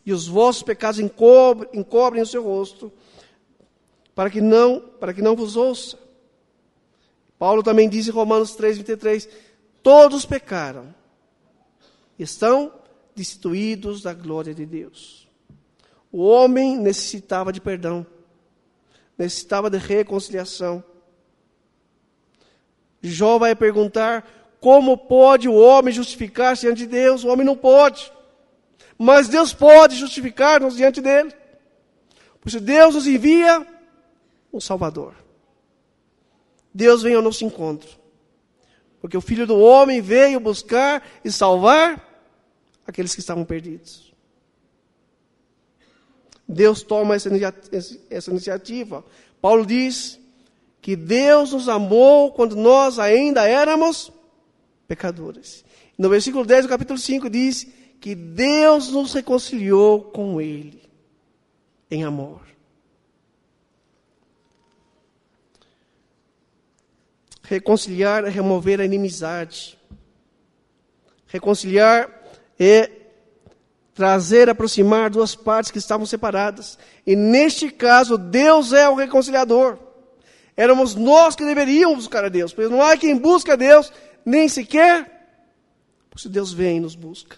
E 0.05 0.13
os 0.13 0.27
vossos 0.27 0.63
pecados 0.63 1.01
encobrem, 1.01 1.71
encobrem 1.73 2.23
o 2.23 2.27
seu 2.27 2.45
rosto, 2.45 2.93
para 4.15 4.29
que 4.29 4.43
não, 4.43 4.79
para 4.79 5.15
que 5.15 5.23
não 5.23 5.35
vos 5.35 5.57
ouça. 5.57 5.99
Paulo 7.39 7.63
também 7.63 7.89
diz 7.89 8.07
em 8.07 8.11
Romanos 8.11 8.55
3, 8.55 8.77
23: 8.77 9.27
Todos 9.83 10.27
pecaram, 10.27 10.95
estão 12.19 12.71
destituídos 13.15 14.03
da 14.03 14.13
glória 14.13 14.55
de 14.55 14.67
Deus. 14.67 15.26
O 16.17 16.23
homem 16.23 16.79
necessitava 16.79 17.53
de 17.53 17.61
perdão, 17.61 18.07
necessitava 19.19 19.69
de 19.69 19.77
reconciliação. 19.77 20.83
Jó 23.03 23.39
vai 23.39 23.55
perguntar: 23.55 24.27
como 24.59 24.97
pode 24.97 25.47
o 25.47 25.55
homem 25.55 25.93
justificar-se 25.93 26.63
diante 26.63 26.79
de 26.79 26.87
Deus? 26.87 27.23
O 27.23 27.29
homem 27.29 27.45
não 27.45 27.55
pode. 27.55 28.11
Mas 28.97 29.29
Deus 29.29 29.53
pode 29.53 29.95
justificar-nos 29.97 30.77
diante 30.77 31.03
dele. 31.03 31.35
Por 32.41 32.49
isso 32.49 32.61
Deus 32.61 32.95
nos 32.95 33.07
envia 33.07 33.67
um 34.51 34.59
Salvador. 34.59 35.15
Deus 36.73 37.03
vem 37.03 37.15
ao 37.15 37.21
nosso 37.21 37.45
encontro. 37.45 37.91
Porque 39.03 39.19
o 39.19 39.21
Filho 39.21 39.47
do 39.47 39.59
Homem 39.59 40.01
veio 40.01 40.41
buscar 40.41 41.07
e 41.23 41.31
salvar 41.31 42.03
aqueles 42.87 43.15
que 43.15 43.21
estavam 43.21 43.45
perdidos. 43.45 44.06
Deus 46.49 46.83
toma 46.83 47.15
essa, 47.15 47.31
essa 48.09 48.31
iniciativa. 48.31 49.05
Paulo 49.41 49.67
diz 49.67 50.19
que 50.81 50.95
Deus 50.95 51.53
nos 51.53 51.69
amou 51.69 52.33
quando 52.33 52.55
nós 52.55 52.99
ainda 52.99 53.49
éramos 53.49 54.13
pecadores. 54.87 55.65
No 55.99 56.09
versículo 56.09 56.45
10 56.45 56.67
do 56.67 56.69
capítulo 56.69 56.99
5 56.99 57.29
diz 57.29 57.67
que 58.01 58.15
Deus 58.15 58.91
nos 58.91 59.13
reconciliou 59.13 60.03
com 60.03 60.41
Ele 60.41 60.83
em 61.91 62.05
amor. 62.05 62.43
Reconciliar 67.43 68.25
é 68.25 68.29
remover 68.29 68.81
a 68.81 68.85
inimizade. 68.85 69.79
Reconciliar 71.27 72.11
é 72.59 73.06
trazer, 73.97 74.51
aproximar 74.51 75.09
duas 75.09 75.35
partes 75.35 75.71
que 75.71 75.79
estavam 75.79 76.05
separadas. 76.05 76.79
E 77.07 77.17
neste 77.17 77.71
caso, 77.71 78.19
Deus 78.19 78.75
é 78.75 78.87
o 78.87 78.95
reconciliador. 78.95 79.79
Éramos 80.55 80.95
nós 80.95 81.35
que 81.35 81.45
deveríamos 81.45 81.97
buscar 81.97 82.25
a 82.25 82.29
Deus, 82.29 82.53
pois 82.53 82.71
não 82.71 82.83
há 82.83 82.97
quem 82.97 83.17
busque 83.17 83.51
a 83.51 83.57
Deus, 83.57 83.91
nem 84.25 84.49
sequer, 84.49 85.15
se 86.17 86.29
Deus 86.29 86.53
vem 86.53 86.77
e 86.77 86.81
nos 86.81 86.95
busca. 86.95 87.37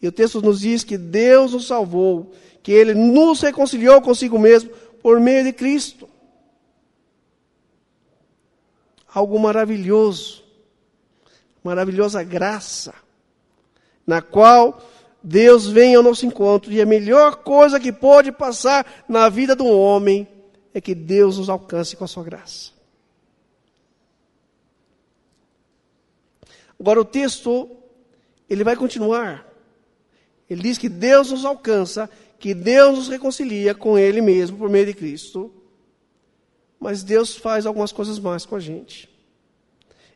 E 0.00 0.06
o 0.06 0.12
texto 0.12 0.40
nos 0.40 0.60
diz 0.60 0.84
que 0.84 0.96
Deus 0.96 1.52
nos 1.52 1.66
salvou, 1.66 2.32
que 2.62 2.72
Ele 2.72 2.94
nos 2.94 3.40
reconciliou 3.40 4.00
consigo 4.00 4.38
mesmo 4.38 4.70
por 5.02 5.20
meio 5.20 5.44
de 5.44 5.52
Cristo. 5.52 6.08
Algo 9.12 9.38
maravilhoso, 9.38 10.44
maravilhosa 11.64 12.22
graça, 12.22 12.94
na 14.08 14.22
qual 14.22 14.82
Deus 15.22 15.66
vem 15.66 15.94
ao 15.94 16.02
nosso 16.02 16.24
encontro, 16.24 16.72
e 16.72 16.80
a 16.80 16.86
melhor 16.86 17.36
coisa 17.36 17.78
que 17.78 17.92
pode 17.92 18.32
passar 18.32 19.04
na 19.06 19.28
vida 19.28 19.54
do 19.54 19.66
homem 19.66 20.26
é 20.72 20.80
que 20.80 20.94
Deus 20.94 21.36
nos 21.36 21.50
alcance 21.50 21.94
com 21.94 22.04
a 22.04 22.08
sua 22.08 22.24
graça. 22.24 22.70
Agora 26.80 26.98
o 26.98 27.04
texto, 27.04 27.68
ele 28.48 28.64
vai 28.64 28.76
continuar. 28.76 29.46
Ele 30.48 30.62
diz 30.62 30.78
que 30.78 30.88
Deus 30.88 31.30
nos 31.30 31.44
alcança, 31.44 32.08
que 32.38 32.54
Deus 32.54 32.96
nos 32.96 33.08
reconcilia 33.08 33.74
com 33.74 33.98
Ele 33.98 34.22
mesmo 34.22 34.56
por 34.56 34.70
meio 34.70 34.86
de 34.86 34.94
Cristo. 34.94 35.52
Mas 36.80 37.02
Deus 37.02 37.36
faz 37.36 37.66
algumas 37.66 37.92
coisas 37.92 38.18
mais 38.18 38.46
com 38.46 38.56
a 38.56 38.60
gente. 38.60 39.17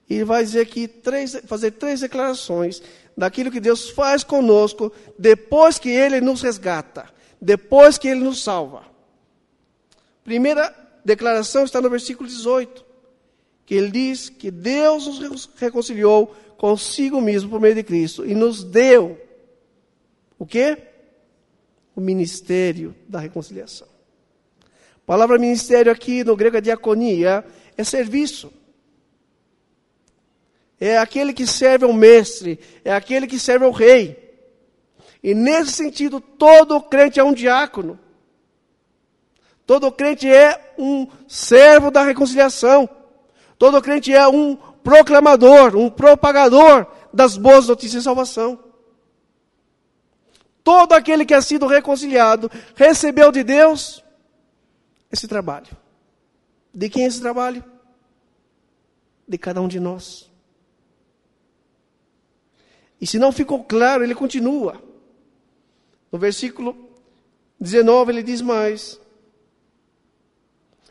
E 0.08 0.22
vai 0.24 0.44
dizer 0.44 0.60
aqui 0.60 0.86
três, 0.86 1.40
fazer 1.46 1.72
três 1.72 2.00
declarações 2.00 2.82
daquilo 3.16 3.50
que 3.50 3.60
Deus 3.60 3.90
faz 3.90 4.22
conosco 4.24 4.92
depois 5.18 5.78
que 5.78 5.88
Ele 5.88 6.20
nos 6.20 6.42
resgata, 6.42 7.08
depois 7.40 7.98
que 7.98 8.08
Ele 8.08 8.20
nos 8.20 8.42
salva. 8.42 8.84
Primeira 10.24 10.74
declaração 11.04 11.64
está 11.64 11.80
no 11.80 11.90
versículo 11.90 12.28
18, 12.28 12.84
que 13.66 13.74
ele 13.74 13.90
diz 13.90 14.28
que 14.28 14.50
Deus 14.50 15.06
nos 15.18 15.48
reconciliou 15.56 16.34
consigo 16.56 17.20
mesmo 17.20 17.50
por 17.50 17.60
meio 17.60 17.74
de 17.74 17.82
Cristo 17.82 18.24
e 18.24 18.34
nos 18.34 18.62
deu 18.62 19.20
o 20.38 20.46
quê? 20.46 20.78
O 21.94 22.00
ministério 22.00 22.94
da 23.08 23.18
reconciliação. 23.18 23.88
A 24.96 25.06
palavra 25.06 25.38
ministério 25.38 25.90
aqui 25.90 26.22
no 26.22 26.36
grego 26.36 26.56
é 26.56 26.60
diaconia, 26.60 27.44
é 27.76 27.84
serviço. 27.84 28.52
É 30.84 30.98
aquele 30.98 31.32
que 31.32 31.46
serve 31.46 31.84
ao 31.84 31.92
mestre, 31.92 32.58
é 32.84 32.92
aquele 32.92 33.28
que 33.28 33.38
serve 33.38 33.64
ao 33.64 33.70
rei. 33.70 34.36
E 35.22 35.32
nesse 35.32 35.70
sentido, 35.70 36.20
todo 36.20 36.82
crente 36.82 37.20
é 37.20 37.22
um 37.22 37.32
diácono. 37.32 38.00
Todo 39.64 39.92
crente 39.92 40.28
é 40.28 40.74
um 40.76 41.06
servo 41.28 41.88
da 41.88 42.02
reconciliação. 42.02 42.88
Todo 43.56 43.80
crente 43.80 44.12
é 44.12 44.26
um 44.26 44.56
proclamador, 44.56 45.76
um 45.76 45.88
propagador 45.88 46.88
das 47.14 47.36
boas 47.36 47.68
notícias 47.68 48.02
de 48.02 48.04
salvação. 48.04 48.58
Todo 50.64 50.94
aquele 50.94 51.24
que 51.24 51.32
ha 51.32 51.42
sido 51.42 51.68
reconciliado 51.68 52.50
recebeu 52.74 53.30
de 53.30 53.44
Deus 53.44 54.02
esse 55.12 55.28
trabalho. 55.28 55.76
De 56.74 56.88
quem 56.88 57.04
é 57.04 57.06
esse 57.06 57.20
trabalho? 57.20 57.64
De 59.28 59.38
cada 59.38 59.62
um 59.62 59.68
de 59.68 59.78
nós. 59.78 60.31
E 63.02 63.06
se 63.06 63.18
não 63.18 63.32
ficou 63.32 63.64
claro, 63.64 64.04
ele 64.04 64.14
continua. 64.14 64.80
No 66.12 66.20
versículo 66.20 66.76
19 67.58 68.12
ele 68.12 68.22
diz 68.22 68.40
mais: 68.40 69.00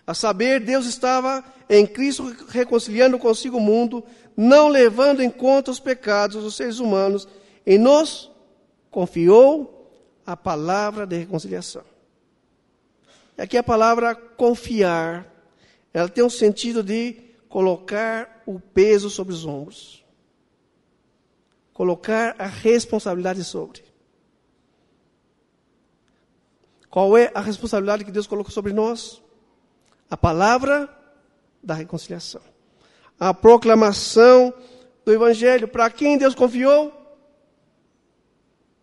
a 0.05 0.13
saber, 0.13 0.59
Deus 0.59 0.85
estava 0.85 1.41
em 1.69 1.87
Cristo 1.87 2.35
reconciliando 2.49 3.17
consigo 3.17 3.55
o 3.55 3.61
mundo, 3.61 4.03
não 4.35 4.67
levando 4.67 5.21
em 5.21 5.29
conta 5.29 5.71
os 5.71 5.79
pecados 5.79 6.43
dos 6.43 6.57
seres 6.57 6.79
humanos, 6.79 7.29
e 7.65 7.77
nos 7.77 8.29
confiou 8.89 9.89
a 10.25 10.35
palavra 10.35 11.07
de 11.07 11.17
reconciliação. 11.17 11.83
Aqui 13.37 13.55
a 13.55 13.63
palavra 13.63 14.13
confiar, 14.13 15.33
ela 15.93 16.09
tem 16.09 16.25
um 16.25 16.29
sentido 16.29 16.83
de 16.83 17.15
colocar 17.47 18.43
o 18.45 18.59
peso 18.59 19.09
sobre 19.09 19.33
os 19.33 19.45
ombros. 19.45 20.00
Colocar 21.81 22.35
a 22.37 22.45
responsabilidade 22.45 23.43
sobre. 23.43 23.83
Qual 26.91 27.17
é 27.17 27.31
a 27.33 27.41
responsabilidade 27.41 28.05
que 28.05 28.11
Deus 28.11 28.27
colocou 28.27 28.51
sobre 28.51 28.71
nós? 28.71 29.19
a 30.07 30.15
palavra 30.15 30.87
da 31.63 31.73
reconciliação. 31.73 32.43
A 33.19 33.33
proclamação 33.33 34.53
do 35.03 35.11
Evangelho. 35.11 35.67
Para 35.67 35.89
quem 35.89 36.19
Deus 36.19 36.35
confiou? 36.35 36.93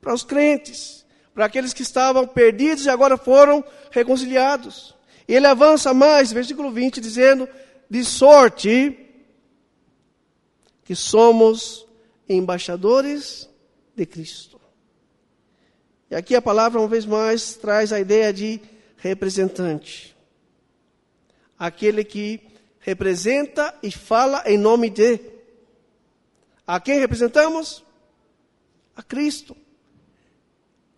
Para 0.00 0.12
os 0.12 0.24
crentes. 0.24 1.06
Para 1.32 1.44
aqueles 1.44 1.72
que 1.72 1.82
estavam 1.82 2.26
perdidos 2.26 2.84
e 2.84 2.90
agora 2.90 3.16
foram 3.16 3.62
reconciliados. 3.92 4.92
E 5.28 5.36
ele 5.36 5.46
avança 5.46 5.94
mais, 5.94 6.32
versículo 6.32 6.72
20, 6.72 7.00
dizendo: 7.00 7.48
De 7.88 8.02
sorte 8.04 8.98
que 10.82 10.96
somos 10.96 11.87
embaixadores 12.28 13.48
de 13.96 14.04
Cristo. 14.06 14.60
E 16.10 16.14
aqui 16.14 16.34
a 16.34 16.42
palavra, 16.42 16.80
uma 16.80 16.88
vez 16.88 17.04
mais, 17.04 17.54
traz 17.54 17.92
a 17.92 18.00
ideia 18.00 18.32
de 18.32 18.60
representante 18.96 20.18
aquele 21.58 22.04
que 22.04 22.40
representa 22.78 23.74
e 23.82 23.90
fala 23.90 24.42
em 24.46 24.56
nome 24.56 24.88
de. 24.88 25.20
A 26.66 26.78
quem 26.78 27.00
representamos? 27.00 27.84
A 28.94 29.02
Cristo. 29.02 29.56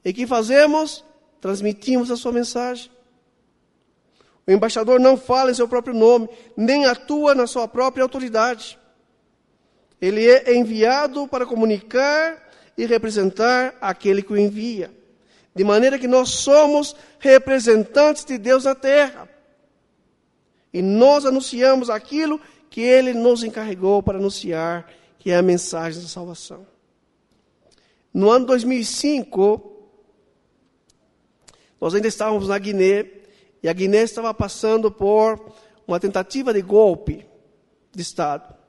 E 0.05 0.13
que 0.13 0.27
fazemos? 0.27 1.05
Transmitimos 1.41 2.11
a 2.11 2.17
sua 2.17 2.33
mensagem. 2.33 2.91
O 4.47 4.51
embaixador 4.51 4.99
não 5.01 5.17
fala 5.17 5.51
em 5.51 5.55
seu 5.55 5.69
próprio 5.69 5.95
nome, 5.95 6.29
nem 6.57 6.85
atua 6.85 7.35
na 7.35 7.47
sua 7.47 7.69
própria 7.69 8.03
autoridade. 8.03 8.79
Ele 10.01 10.27
é 10.27 10.55
enviado 10.55 11.29
para 11.29 11.45
comunicar 11.45 12.51
e 12.77 12.87
representar 12.87 13.77
aquele 13.81 14.23
que 14.23 14.33
o 14.33 14.39
envia. 14.39 14.91
De 15.55 15.65
maneira 15.65 15.99
que 15.99 16.09
nós 16.09 16.31
somos 16.31 16.97
representantes 17.19 18.25
de 18.25 18.39
Deus 18.39 18.65
na 18.65 18.75
terra. 18.75 19.29
E 20.73 20.81
nós 20.81 21.27
anunciamos 21.27 21.91
aquilo 21.91 22.41
que 22.71 22.81
ele 22.81 23.13
nos 23.13 23.43
encarregou 23.43 24.03
para 24.03 24.19
anunciar, 24.19 24.89
que 25.19 25.31
é 25.31 25.37
a 25.37 25.43
mensagem 25.43 26.01
da 26.01 26.09
salvação. 26.09 26.67
No 28.15 28.31
ano 28.31 28.47
2005, 28.47 29.71
nós 31.81 31.95
ainda 31.95 32.09
estávamos 32.09 32.49
na 32.49 32.59
Guiné, 32.59 33.07
e 33.63 33.69
a 33.69 33.73
Guiné 33.73 34.03
estava 34.03 34.33
passando 34.33 34.91
por 34.91 35.53
uma 35.87 35.99
tentativa 35.99 36.55
de 36.55 36.63
golpe 36.63 37.27
de 37.93 38.03
Estado. 38.03 38.60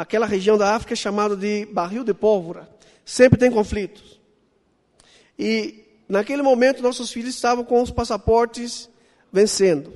Aquela 0.00 0.24
região 0.24 0.56
da 0.56 0.74
África 0.74 0.94
é 0.94 0.96
chamada 0.96 1.36
de 1.36 1.66
barril 1.66 2.02
de 2.02 2.14
pólvora. 2.14 2.66
Sempre 3.04 3.38
tem 3.38 3.50
conflitos. 3.50 4.18
E 5.38 5.84
naquele 6.08 6.40
momento 6.40 6.82
nossos 6.82 7.12
filhos 7.12 7.34
estavam 7.34 7.62
com 7.62 7.82
os 7.82 7.90
passaportes 7.90 8.88
vencendo. 9.30 9.92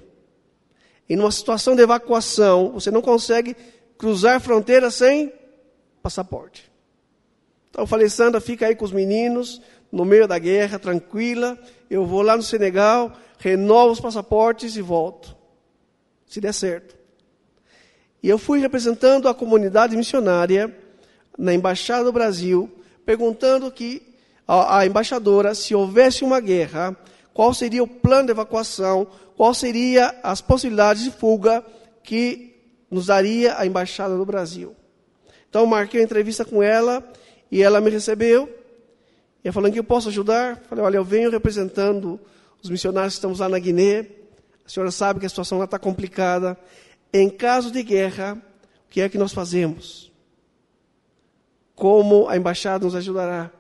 E 1.08 1.16
numa 1.16 1.30
situação 1.30 1.74
de 1.74 1.80
evacuação, 1.80 2.72
você 2.72 2.90
não 2.90 3.00
consegue 3.00 3.56
cruzar 3.96 4.38
fronteira 4.38 4.90
sem 4.90 5.32
passaporte. 6.02 6.70
Então 7.70 7.84
eu 7.84 7.86
falei, 7.86 8.10
Sandra, 8.10 8.38
fica 8.38 8.66
aí 8.66 8.76
com 8.76 8.84
os 8.84 8.92
meninos, 8.92 9.62
no 9.90 10.04
meio 10.04 10.28
da 10.28 10.38
guerra, 10.38 10.78
tranquila. 10.78 11.58
Eu 11.88 12.04
vou 12.04 12.20
lá 12.20 12.36
no 12.36 12.42
Senegal, 12.42 13.16
renovo 13.38 13.92
os 13.92 14.00
passaportes 14.00 14.76
e 14.76 14.82
volto. 14.82 15.34
Se 16.26 16.38
der 16.38 16.52
certo. 16.52 16.95
E 18.26 18.28
eu 18.28 18.38
fui 18.38 18.58
representando 18.58 19.28
a 19.28 19.34
comunidade 19.34 19.96
missionária 19.96 20.76
na 21.38 21.54
Embaixada 21.54 22.02
do 22.02 22.12
Brasil, 22.12 22.68
perguntando 23.04 23.70
que 23.70 24.02
a, 24.48 24.84
embaixadora 24.84 25.54
se 25.54 25.76
houvesse 25.76 26.24
uma 26.24 26.40
guerra, 26.40 26.96
qual 27.32 27.54
seria 27.54 27.84
o 27.84 27.86
plano 27.86 28.24
de 28.24 28.32
evacuação, 28.32 29.06
qual 29.36 29.54
seria 29.54 30.12
as 30.24 30.40
possibilidades 30.40 31.04
de 31.04 31.12
fuga 31.12 31.64
que 32.02 32.56
nos 32.90 33.06
daria 33.06 33.56
a 33.60 33.64
embaixada 33.64 34.16
do 34.16 34.26
Brasil. 34.26 34.74
Então 35.48 35.64
marquei 35.64 36.00
uma 36.00 36.04
entrevista 36.04 36.44
com 36.44 36.60
ela 36.60 37.08
e 37.48 37.62
ela 37.62 37.80
me 37.80 37.90
recebeu. 37.90 38.52
E 39.44 39.46
ela 39.46 39.52
falou 39.52 39.70
que 39.70 39.78
eu 39.78 39.84
posso 39.84 40.08
ajudar. 40.08 40.60
Falei, 40.68 40.84
olha, 40.84 40.96
eu 40.96 41.04
venho 41.04 41.30
representando 41.30 42.18
os 42.60 42.68
missionários 42.68 43.14
que 43.14 43.18
estamos 43.18 43.38
lá 43.38 43.48
na 43.48 43.60
Guiné. 43.60 44.04
A 44.66 44.68
senhora 44.68 44.90
sabe 44.90 45.20
que 45.20 45.26
a 45.26 45.28
situação 45.28 45.58
lá 45.58 45.64
está 45.64 45.78
complicada. 45.78 46.58
Em 47.18 47.30
caso 47.30 47.70
de 47.70 47.82
guerra, 47.82 48.34
o 48.84 48.90
que 48.90 49.00
é 49.00 49.08
que 49.08 49.16
nós 49.16 49.32
fazemos? 49.32 50.12
Como 51.74 52.28
a 52.28 52.36
embaixada 52.36 52.84
nos 52.84 52.94
ajudará? 52.94 53.50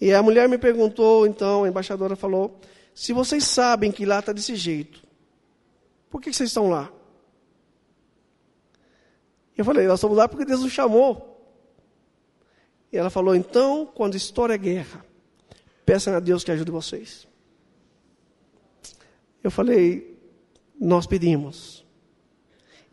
E 0.00 0.12
a 0.12 0.22
mulher 0.22 0.48
me 0.48 0.56
perguntou, 0.56 1.26
então, 1.26 1.64
a 1.64 1.68
embaixadora 1.68 2.14
falou: 2.14 2.60
se 2.94 3.12
vocês 3.12 3.42
sabem 3.42 3.90
que 3.90 4.06
lá 4.06 4.20
está 4.20 4.32
desse 4.32 4.54
jeito, 4.54 5.02
por 6.08 6.20
que 6.20 6.32
vocês 6.32 6.50
estão 6.50 6.70
lá? 6.70 6.92
Eu 9.58 9.64
falei: 9.64 9.88
nós 9.88 9.98
estamos 9.98 10.16
lá 10.16 10.28
porque 10.28 10.44
Deus 10.44 10.60
nos 10.60 10.72
chamou. 10.72 11.44
E 12.92 12.96
ela 12.96 13.10
falou: 13.10 13.34
então, 13.34 13.84
quando 13.84 14.14
história 14.14 14.54
é 14.54 14.58
guerra, 14.58 15.04
peçam 15.84 16.14
a 16.14 16.20
Deus 16.20 16.44
que 16.44 16.52
ajude 16.52 16.70
vocês. 16.70 17.26
Eu 19.42 19.50
falei: 19.50 20.16
nós 20.78 21.04
pedimos. 21.04 21.79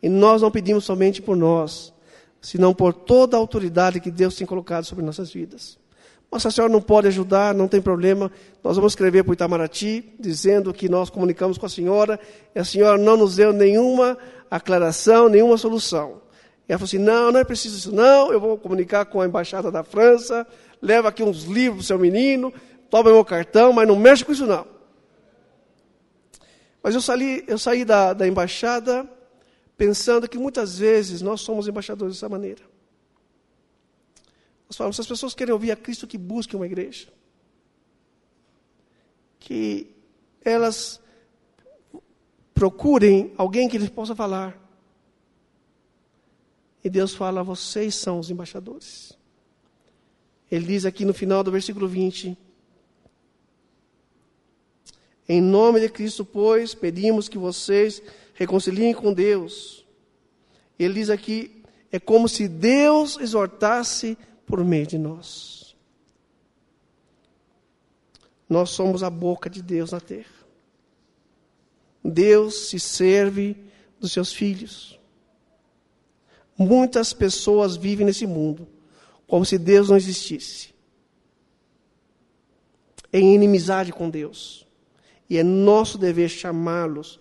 E 0.02 0.08
nós 0.08 0.42
não 0.42 0.50
pedimos 0.50 0.84
somente 0.84 1.20
por 1.20 1.36
nós, 1.36 1.92
senão 2.40 2.72
por 2.72 2.92
toda 2.92 3.36
a 3.36 3.40
autoridade 3.40 4.00
que 4.00 4.10
Deus 4.10 4.36
tem 4.36 4.46
colocado 4.46 4.84
sobre 4.84 5.04
nossas 5.04 5.32
vidas. 5.32 5.78
Mas 6.30 6.42
se 6.42 6.48
a 6.48 6.50
senhora 6.50 6.72
não 6.72 6.80
pode 6.80 7.06
ajudar, 7.08 7.54
não 7.54 7.66
tem 7.66 7.80
problema. 7.80 8.30
Nós 8.62 8.76
vamos 8.76 8.92
escrever 8.92 9.24
para 9.24 9.30
o 9.30 9.34
Itamaraty, 9.34 10.12
dizendo 10.20 10.74
que 10.74 10.88
nós 10.88 11.08
comunicamos 11.08 11.56
com 11.56 11.64
a 11.64 11.70
senhora, 11.70 12.20
e 12.54 12.58
a 12.58 12.64
senhora 12.64 12.98
não 12.98 13.16
nos 13.16 13.36
deu 13.36 13.52
nenhuma 13.52 14.18
aclaração, 14.50 15.28
nenhuma 15.28 15.56
solução. 15.56 16.20
E 16.68 16.72
ela 16.72 16.78
falou 16.78 16.84
assim: 16.84 16.98
não, 16.98 17.32
não 17.32 17.40
é 17.40 17.44
preciso 17.44 17.78
isso, 17.78 17.92
não. 17.92 18.30
Eu 18.30 18.38
vou 18.38 18.58
comunicar 18.58 19.06
com 19.06 19.22
a 19.22 19.26
embaixada 19.26 19.70
da 19.70 19.82
França, 19.82 20.46
leva 20.82 21.08
aqui 21.08 21.22
uns 21.22 21.44
livros 21.44 21.78
para 21.78 21.82
o 21.82 21.86
seu 21.86 21.98
menino, 21.98 22.52
toma 22.90 23.10
meu 23.10 23.24
cartão, 23.24 23.72
mas 23.72 23.88
não 23.88 23.96
mexe 23.96 24.22
com 24.22 24.32
isso, 24.32 24.46
não. 24.46 24.66
Mas 26.82 26.94
eu 26.94 27.00
saí, 27.00 27.42
eu 27.48 27.58
saí 27.58 27.86
da, 27.86 28.12
da 28.12 28.28
embaixada 28.28 29.08
pensando 29.78 30.28
que 30.28 30.36
muitas 30.36 30.76
vezes 30.76 31.22
nós 31.22 31.40
somos 31.40 31.68
embaixadores 31.68 32.16
dessa 32.16 32.28
maneira. 32.28 32.62
Nós 34.68 34.76
falamos, 34.76 34.96
se 34.96 35.00
as 35.00 35.06
pessoas 35.06 35.34
querem 35.34 35.54
ouvir 35.54 35.70
a 35.70 35.76
Cristo, 35.76 36.06
que 36.06 36.18
busquem 36.18 36.58
uma 36.58 36.66
igreja. 36.66 37.08
Que 39.38 39.94
elas 40.44 41.00
procurem 42.52 43.32
alguém 43.38 43.68
que 43.68 43.78
lhes 43.78 43.88
possa 43.88 44.16
falar. 44.16 44.60
E 46.82 46.90
Deus 46.90 47.14
fala: 47.14 47.44
vocês 47.44 47.94
são 47.94 48.18
os 48.18 48.30
embaixadores. 48.30 49.16
Ele 50.50 50.66
diz 50.66 50.84
aqui 50.84 51.04
no 51.04 51.14
final 51.14 51.44
do 51.44 51.52
versículo 51.52 51.86
20: 51.86 52.36
Em 55.28 55.40
nome 55.40 55.80
de 55.80 55.88
Cristo, 55.88 56.24
pois, 56.24 56.74
pedimos 56.74 57.28
que 57.28 57.38
vocês 57.38 58.02
reconciliem 58.38 58.94
com 58.94 59.12
Deus. 59.12 59.84
Ele 60.78 60.94
diz 60.94 61.10
aqui: 61.10 61.64
é 61.90 61.98
como 61.98 62.28
se 62.28 62.46
Deus 62.46 63.18
exortasse 63.18 64.16
por 64.46 64.64
meio 64.64 64.86
de 64.86 64.96
nós. 64.96 65.76
Nós 68.48 68.70
somos 68.70 69.02
a 69.02 69.10
boca 69.10 69.50
de 69.50 69.60
Deus 69.60 69.90
na 69.90 70.00
terra. 70.00 70.38
Deus 72.02 72.68
se 72.68 72.78
serve 72.78 73.56
dos 73.98 74.12
seus 74.12 74.32
filhos. 74.32 74.98
Muitas 76.56 77.12
pessoas 77.12 77.76
vivem 77.76 78.06
nesse 78.06 78.26
mundo 78.26 78.68
como 79.26 79.44
se 79.44 79.58
Deus 79.58 79.90
não 79.90 79.96
existisse, 79.96 80.72
em 83.12 83.34
inimizade 83.34 83.92
com 83.92 84.08
Deus. 84.08 84.66
E 85.28 85.36
é 85.36 85.42
nosso 85.42 85.98
dever 85.98 86.30
chamá-los 86.30 87.20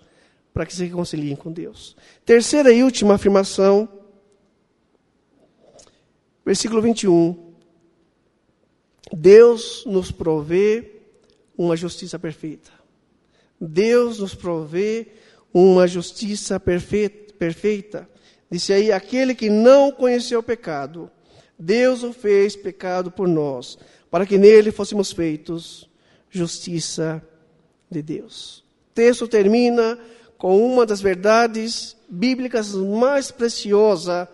para 0.58 0.66
que 0.66 0.74
se 0.74 0.84
reconciliem 0.84 1.36
com 1.36 1.52
Deus. 1.52 1.96
Terceira 2.26 2.74
e 2.74 2.84
última 2.84 3.14
afirmação 3.14 3.88
Versículo 6.44 6.82
21. 6.82 7.54
Deus 9.12 9.84
nos 9.86 10.14
provê 10.14 11.02
uma 11.58 11.76
justiça 11.76 12.18
perfeita. 12.18 12.72
Deus 13.60 14.20
nos 14.20 14.34
provê 14.34 15.08
uma 15.54 15.86
justiça 15.86 16.58
perfeita. 16.58 18.10
Disse 18.50 18.72
aí: 18.72 18.94
aquele 18.94 19.36
que 19.36 19.50
não 19.50 19.92
conheceu 19.92 20.40
o 20.40 20.44
pecado, 20.44 21.12
Deus 21.60 22.02
o 22.02 22.14
fez 22.14 22.56
pecado 22.56 23.12
por 23.12 23.28
nós, 23.28 23.78
para 24.10 24.26
que 24.26 24.38
nele 24.38 24.72
fôssemos 24.72 25.12
feitos 25.12 25.90
justiça 26.30 27.22
de 27.92 28.02
Deus. 28.02 28.60
O 28.92 28.94
texto 28.94 29.28
termina 29.28 30.00
com 30.38 30.58
uma 30.66 30.86
das 30.86 31.02
verdades 31.02 31.96
bíblicas 32.08 32.74
mais 32.74 33.32
preciosas 33.32 34.28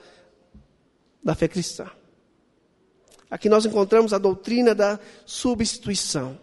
da 1.24 1.34
fé 1.34 1.48
cristã. 1.48 1.90
Aqui 3.30 3.50
nós 3.50 3.66
encontramos 3.66 4.14
a 4.14 4.18
doutrina 4.18 4.76
da 4.76 5.00
substituição. 5.26 6.38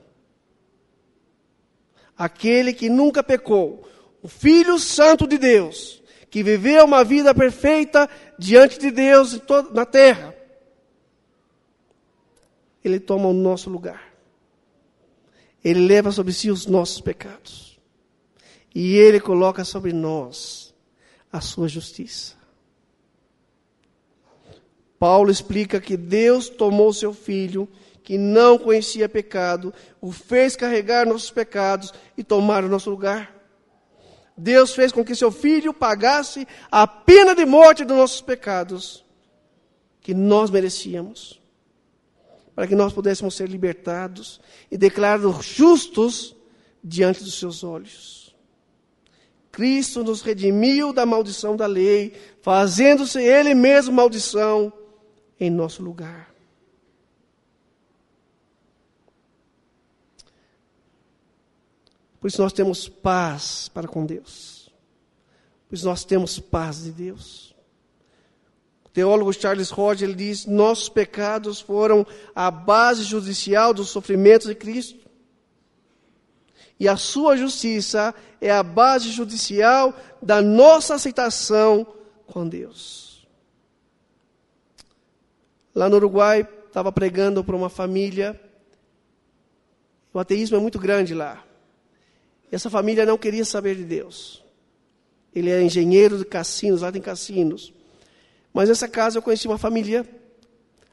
Aquele 2.16 2.72
que 2.72 2.88
nunca 2.88 3.22
pecou, 3.22 3.86
o 4.22 4.28
Filho 4.28 4.78
Santo 4.78 5.26
de 5.26 5.38
Deus, 5.38 6.02
que 6.30 6.42
viveu 6.42 6.84
uma 6.84 7.04
vida 7.04 7.34
perfeita 7.34 8.08
diante 8.38 8.78
de 8.78 8.90
Deus 8.90 9.40
na 9.72 9.86
terra, 9.86 10.34
ele 12.82 12.98
toma 12.98 13.28
o 13.28 13.32
nosso 13.32 13.70
lugar. 13.70 14.12
Ele 15.62 15.86
leva 15.86 16.10
sobre 16.10 16.32
si 16.32 16.50
os 16.50 16.66
nossos 16.66 17.00
pecados. 17.00 17.69
E 18.74 18.96
ele 18.96 19.20
coloca 19.20 19.64
sobre 19.64 19.92
nós 19.92 20.74
a 21.32 21.40
sua 21.40 21.68
justiça. 21.68 22.34
Paulo 24.98 25.30
explica 25.30 25.80
que 25.80 25.96
Deus 25.96 26.50
tomou 26.50 26.92
seu 26.92 27.14
filho, 27.14 27.66
que 28.04 28.18
não 28.18 28.58
conhecia 28.58 29.08
pecado, 29.08 29.72
o 29.98 30.12
fez 30.12 30.54
carregar 30.56 31.06
nossos 31.06 31.30
pecados 31.30 31.92
e 32.18 32.22
tomar 32.22 32.64
o 32.64 32.68
nosso 32.68 32.90
lugar. 32.90 33.34
Deus 34.36 34.74
fez 34.74 34.92
com 34.92 35.04
que 35.04 35.14
seu 35.14 35.30
filho 35.30 35.72
pagasse 35.72 36.46
a 36.70 36.86
pena 36.86 37.34
de 37.34 37.46
morte 37.46 37.84
dos 37.84 37.96
nossos 37.96 38.20
pecados, 38.20 39.04
que 40.00 40.12
nós 40.12 40.50
merecíamos, 40.50 41.40
para 42.54 42.66
que 42.66 42.74
nós 42.74 42.92
pudéssemos 42.92 43.34
ser 43.34 43.48
libertados 43.48 44.38
e 44.70 44.76
declarados 44.76 45.44
justos 45.44 46.36
diante 46.84 47.24
dos 47.24 47.38
seus 47.38 47.64
olhos. 47.64 48.19
Cristo 49.60 50.02
nos 50.02 50.22
redimiu 50.22 50.90
da 50.90 51.04
maldição 51.04 51.54
da 51.54 51.66
lei, 51.66 52.14
fazendo-se 52.40 53.20
Ele 53.20 53.52
mesmo 53.54 53.92
maldição 53.92 54.72
em 55.38 55.50
nosso 55.50 55.82
lugar. 55.82 56.32
Por 62.18 62.28
isso 62.28 62.40
nós 62.40 62.54
temos 62.54 62.88
paz 62.88 63.68
para 63.68 63.86
com 63.86 64.06
Deus. 64.06 64.72
Por 65.68 65.74
isso 65.74 65.84
nós 65.84 66.04
temos 66.04 66.40
paz 66.40 66.84
de 66.84 66.90
Deus. 66.92 67.54
teólogo 68.94 69.30
Charles 69.34 69.70
Hodge 69.70 70.04
ele 70.04 70.14
diz: 70.14 70.46
nossos 70.46 70.88
pecados 70.88 71.60
foram 71.60 72.06
a 72.34 72.50
base 72.50 73.04
judicial 73.04 73.74
dos 73.74 73.90
sofrimentos 73.90 74.48
de 74.48 74.54
Cristo. 74.54 75.09
E 76.80 76.88
a 76.88 76.96
sua 76.96 77.36
justiça 77.36 78.14
é 78.40 78.50
a 78.50 78.62
base 78.62 79.10
judicial 79.10 79.94
da 80.22 80.40
nossa 80.40 80.94
aceitação 80.94 81.86
com 82.26 82.48
Deus. 82.48 83.28
Lá 85.74 85.90
no 85.90 85.96
Uruguai, 85.96 86.48
estava 86.66 86.90
pregando 86.90 87.44
para 87.44 87.54
uma 87.54 87.68
família. 87.68 88.40
O 90.10 90.18
ateísmo 90.18 90.56
é 90.56 90.60
muito 90.60 90.78
grande 90.78 91.14
lá. 91.14 91.44
Essa 92.50 92.70
família 92.70 93.04
não 93.04 93.18
queria 93.18 93.44
saber 93.44 93.76
de 93.76 93.84
Deus. 93.84 94.42
Ele 95.34 95.50
é 95.50 95.62
engenheiro 95.62 96.16
de 96.16 96.24
cassinos, 96.24 96.80
lá 96.80 96.90
tem 96.90 97.02
cassinos. 97.02 97.74
Mas 98.54 98.70
nessa 98.70 98.88
casa 98.88 99.18
eu 99.18 99.22
conheci 99.22 99.46
uma 99.46 99.58
família, 99.58 100.08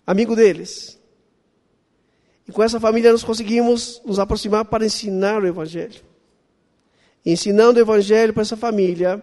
amigo 0.05 0.35
deles. 0.35 0.96
E 2.47 2.51
com 2.51 2.63
essa 2.63 2.79
família 2.79 3.11
nós 3.11 3.23
conseguimos 3.23 4.01
nos 4.05 4.19
aproximar 4.19 4.65
para 4.65 4.85
ensinar 4.85 5.43
o 5.43 5.47
Evangelho. 5.47 6.01
ensinando 7.25 7.77
o 7.77 7.81
Evangelho 7.81 8.33
para 8.33 8.43
essa 8.43 8.55
família, 8.55 9.21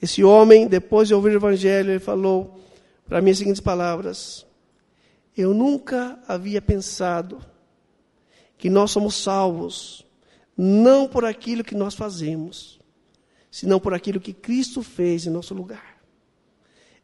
esse 0.00 0.24
homem, 0.24 0.66
depois 0.66 1.06
de 1.06 1.14
ouvir 1.14 1.32
o 1.32 1.36
Evangelho, 1.36 1.90
ele 1.90 2.00
falou 2.00 2.58
para 3.06 3.20
mim 3.20 3.30
as 3.30 3.38
seguintes 3.38 3.60
palavras: 3.60 4.46
Eu 5.36 5.52
nunca 5.52 6.18
havia 6.26 6.62
pensado 6.62 7.44
que 8.56 8.70
nós 8.70 8.90
somos 8.90 9.14
salvos, 9.16 10.06
não 10.56 11.06
por 11.06 11.26
aquilo 11.26 11.62
que 11.62 11.74
nós 11.74 11.94
fazemos, 11.94 12.80
senão 13.50 13.78
por 13.78 13.92
aquilo 13.92 14.18
que 14.18 14.32
Cristo 14.32 14.82
fez 14.82 15.26
em 15.26 15.30
nosso 15.30 15.52
lugar. 15.52 15.91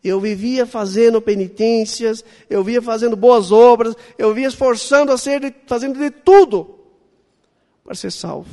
Eu 0.02 0.20
vivia 0.20 0.64
fazendo 0.64 1.20
penitências, 1.20 2.24
eu 2.48 2.62
vivia 2.62 2.80
fazendo 2.80 3.16
boas 3.16 3.50
obras, 3.50 3.94
eu 4.16 4.28
vivia 4.28 4.48
esforçando 4.48 5.10
a 5.10 5.18
ser, 5.18 5.54
fazendo 5.66 5.98
de 5.98 6.10
tudo 6.10 6.78
para 7.84 7.94
ser 7.94 8.12
salvo. 8.12 8.48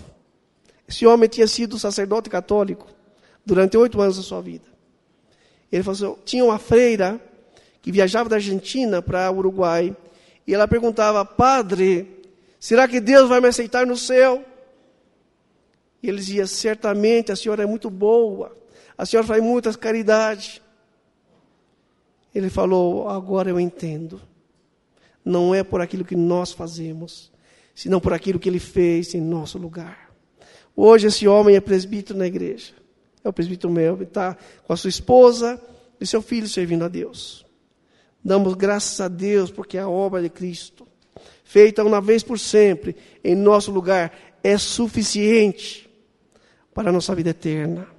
Esse 0.88 1.06
homem 1.06 1.30
tinha 1.30 1.48
sido 1.48 1.78
sacerdote 1.78 2.30
católico 2.30 2.88
durante 3.46 3.78
oito 3.78 4.02
anos 4.02 4.18
da 4.18 4.24
sua 4.24 4.42
vida. 4.42 4.66
Ele 5.72 5.84
falou 5.84 6.14
assim, 6.14 6.22
tinha 6.26 6.46
uma 6.46 6.58
freira 6.58 7.20
que 7.82 7.92
viajava 7.92 8.30
da 8.30 8.38
Argentina 8.38 9.02
para 9.02 9.30
o 9.30 9.38
Uruguai 9.38 9.96
e 10.48 10.54
ela 10.54 10.68
perguntava, 10.68 11.24
padre, 11.26 12.24
será 12.60 12.88
que 12.88 13.00
Deus 13.00 13.30
vai 13.30 13.40
me 13.42 13.48
aceitar 13.48 13.86
no 13.86 13.98
céu? 13.98 14.44
E 16.02 16.10
ele 16.10 16.18
dizia, 16.18 16.48
certamente 16.48 17.32
a 17.32 17.36
senhora 17.36 17.64
é 17.64 17.66
muito 17.66 17.90
boa, 17.90 18.56
a 18.98 19.06
senhora 19.06 19.28
faz 19.28 19.44
muitas 19.44 19.76
caridades. 19.76 20.62
Ele 22.36 22.50
falou: 22.50 23.08
agora 23.08 23.50
eu 23.50 23.58
entendo. 23.58 24.22
Não 25.24 25.56
é 25.56 25.64
por 25.64 25.82
aquilo 25.82 26.04
que 26.04 26.16
nós 26.16 26.52
fazemos, 26.52 27.32
senão 27.74 28.00
por 28.00 28.14
aquilo 28.14 28.38
que 28.38 28.48
ele 28.48 28.60
fez 28.60 29.16
em 29.16 29.22
nosso 29.22 29.58
lugar. 29.58 30.12
Hoje 30.76 31.08
esse 31.08 31.28
homem 31.28 31.56
é 31.56 31.62
presbítero 31.62 32.20
na 32.20 32.28
igreja. 32.28 32.74
É 33.24 33.30
o 33.30 33.34
presbítero 33.34 33.74
meu, 33.74 34.00
está 34.04 34.38
com 34.68 34.74
a 34.74 34.78
sua 34.78 34.90
esposa 34.90 35.60
e 36.00 36.06
seu 36.06 36.22
filho 36.22 36.48
servindo 36.48 36.84
a 36.84 36.88
Deus. 36.88 37.44
Damos 38.24 38.54
graças 38.54 39.00
a 39.02 39.08
Deus 39.08 39.50
porque 39.50 39.78
a 39.80 39.90
obra 39.90 40.22
de 40.22 40.30
Cristo, 40.30 40.88
feita 41.44 41.84
uma 41.84 42.02
vez 42.02 42.22
por 42.22 42.38
sempre 42.38 42.96
em 43.24 43.34
nosso 43.34 43.72
lugar, 43.72 44.14
é 44.44 44.58
suficiente 44.60 45.90
para 46.72 46.90
a 46.90 46.94
nossa 46.94 47.16
vida 47.16 47.32
eterna. 47.32 47.95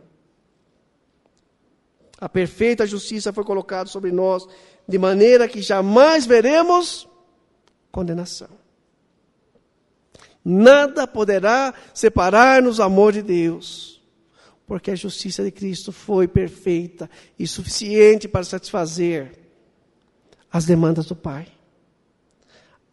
A 2.18 2.28
perfeita 2.28 2.86
justiça 2.86 3.32
foi 3.32 3.44
colocada 3.44 3.88
sobre 3.88 4.10
nós, 4.10 4.46
de 4.88 4.98
maneira 4.98 5.48
que 5.48 5.60
jamais 5.60 6.26
veremos 6.26 7.08
condenação. 7.92 8.48
Nada 10.44 11.06
poderá 11.06 11.74
separar-nos 11.92 12.76
do 12.76 12.82
amor 12.82 13.12
de 13.12 13.20
Deus, 13.20 14.00
porque 14.66 14.90
a 14.90 14.94
justiça 14.94 15.42
de 15.42 15.50
Cristo 15.50 15.92
foi 15.92 16.28
perfeita 16.28 17.10
e 17.38 17.46
suficiente 17.46 18.28
para 18.28 18.44
satisfazer 18.44 19.32
as 20.50 20.64
demandas 20.64 21.06
do 21.06 21.16
Pai. 21.16 21.48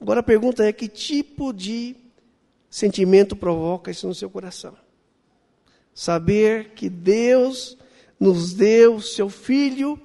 Agora 0.01 0.19
a 0.19 0.23
pergunta 0.23 0.65
é: 0.65 0.73
que 0.73 0.87
tipo 0.87 1.53
de 1.53 1.95
sentimento 2.69 3.35
provoca 3.35 3.91
isso 3.91 4.07
no 4.07 4.15
seu 4.15 4.29
coração? 4.29 4.75
Saber 5.93 6.71
que 6.73 6.89
Deus 6.89 7.77
nos 8.23 8.53
deu 8.53 9.01
seu 9.01 9.29
Filho 9.29 9.99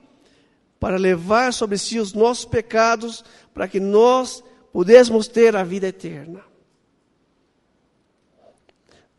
para 0.81 0.97
levar 0.97 1.53
sobre 1.53 1.79
si 1.79 2.01
os 2.01 2.13
nossos 2.13 2.45
pecados, 2.45 3.25
para 3.55 3.69
que 3.69 3.79
nós 3.79 4.43
pudéssemos 4.73 5.29
ter 5.29 5.55
a 5.55 5.63
vida 5.63 5.87
eterna. 5.87 6.43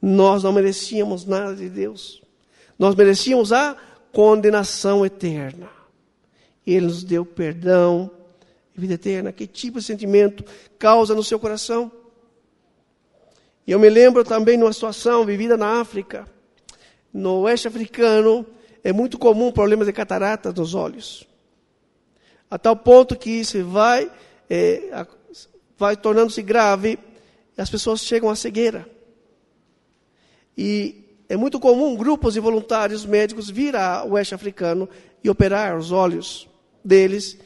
Nós 0.01 0.43
não 0.43 0.51
merecíamos 0.51 1.23
nada 1.25 1.55
de 1.55 1.69
Deus. 1.69 2.21
Nós 2.77 2.93
merecíamos 2.93 3.53
a 3.53 3.77
condenação 4.11 5.05
eterna. 5.05 5.69
Ele 6.67 6.85
nos 6.85 7.01
deu 7.01 7.25
perdão 7.25 8.11
e 8.75 8.81
vida 8.81 8.95
eterna. 8.95 9.31
Que 9.31 9.47
tipo 9.47 9.79
de 9.79 9.85
sentimento 9.85 10.43
causa 10.77 11.15
no 11.15 11.23
seu 11.23 11.39
coração? 11.39 11.89
E 13.65 13.71
eu 13.71 13.79
me 13.79 13.89
lembro 13.89 14.25
também 14.25 14.57
de 14.57 14.63
uma 14.63 14.73
situação 14.73 15.25
vivida 15.25 15.55
na 15.55 15.79
África, 15.79 16.27
no 17.13 17.41
oeste 17.41 17.67
africano, 17.67 18.45
é 18.83 18.93
muito 18.93 19.17
comum 19.17 19.51
problemas 19.51 19.87
de 19.87 19.93
catarata 19.93 20.51
nos 20.51 20.73
olhos. 20.73 21.27
A 22.49 22.57
tal 22.57 22.75
ponto 22.75 23.15
que 23.15 23.29
isso 23.29 23.63
vai, 23.65 24.11
é, 24.49 25.05
vai 25.77 25.95
tornando-se 25.95 26.41
grave 26.41 26.97
as 27.59 27.69
pessoas 27.69 28.01
chegam 28.01 28.29
à 28.29 28.35
cegueira. 28.35 28.89
E 30.57 31.03
é 31.27 31.35
muito 31.35 31.59
comum 31.59 31.95
grupos 31.95 32.33
de 32.33 32.39
voluntários 32.39 33.05
médicos 33.05 33.49
vir 33.49 33.75
ao 33.75 34.11
oeste 34.11 34.33
africano 34.33 34.89
e 35.23 35.29
operar 35.29 35.77
os 35.77 35.91
olhos 35.91 36.47
deles 36.83 37.37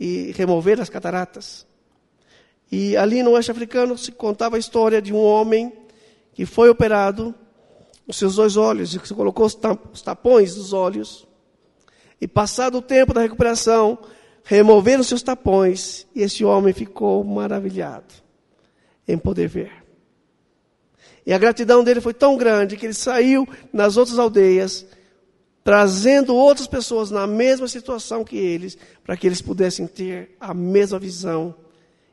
e 0.00 0.32
remover 0.32 0.80
as 0.80 0.88
cataratas. 0.88 1.66
E 2.72 2.96
ali 2.96 3.22
no 3.22 3.32
oeste 3.32 3.50
africano 3.50 3.96
se 3.96 4.10
contava 4.10 4.56
a 4.56 4.58
história 4.58 5.02
de 5.02 5.12
um 5.12 5.22
homem 5.22 5.72
que 6.32 6.46
foi 6.46 6.68
operado 6.70 7.34
os 8.08 8.16
seus 8.16 8.36
dois 8.36 8.56
olhos, 8.56 8.94
e 8.94 8.98
colocou 9.14 9.46
os 9.46 10.02
tapões 10.02 10.54
dos 10.54 10.72
olhos. 10.72 11.28
E 12.18 12.26
passado 12.26 12.78
o 12.78 12.82
tempo 12.82 13.12
da 13.12 13.20
recuperação, 13.20 13.98
removeram 14.42 15.02
seus 15.02 15.22
tapões, 15.22 16.06
e 16.14 16.22
esse 16.22 16.42
homem 16.42 16.72
ficou 16.72 17.22
maravilhado 17.22 18.14
em 19.06 19.18
poder 19.18 19.46
ver. 19.46 19.84
E 21.26 21.34
a 21.34 21.38
gratidão 21.38 21.84
dele 21.84 22.00
foi 22.00 22.14
tão 22.14 22.38
grande 22.38 22.78
que 22.78 22.86
ele 22.86 22.94
saiu 22.94 23.46
nas 23.70 23.98
outras 23.98 24.18
aldeias, 24.18 24.86
trazendo 25.62 26.34
outras 26.34 26.66
pessoas 26.66 27.10
na 27.10 27.26
mesma 27.26 27.68
situação 27.68 28.24
que 28.24 28.38
eles, 28.38 28.78
para 29.04 29.18
que 29.18 29.26
eles 29.26 29.42
pudessem 29.42 29.86
ter 29.86 30.34
a 30.40 30.54
mesma 30.54 30.98
visão 30.98 31.54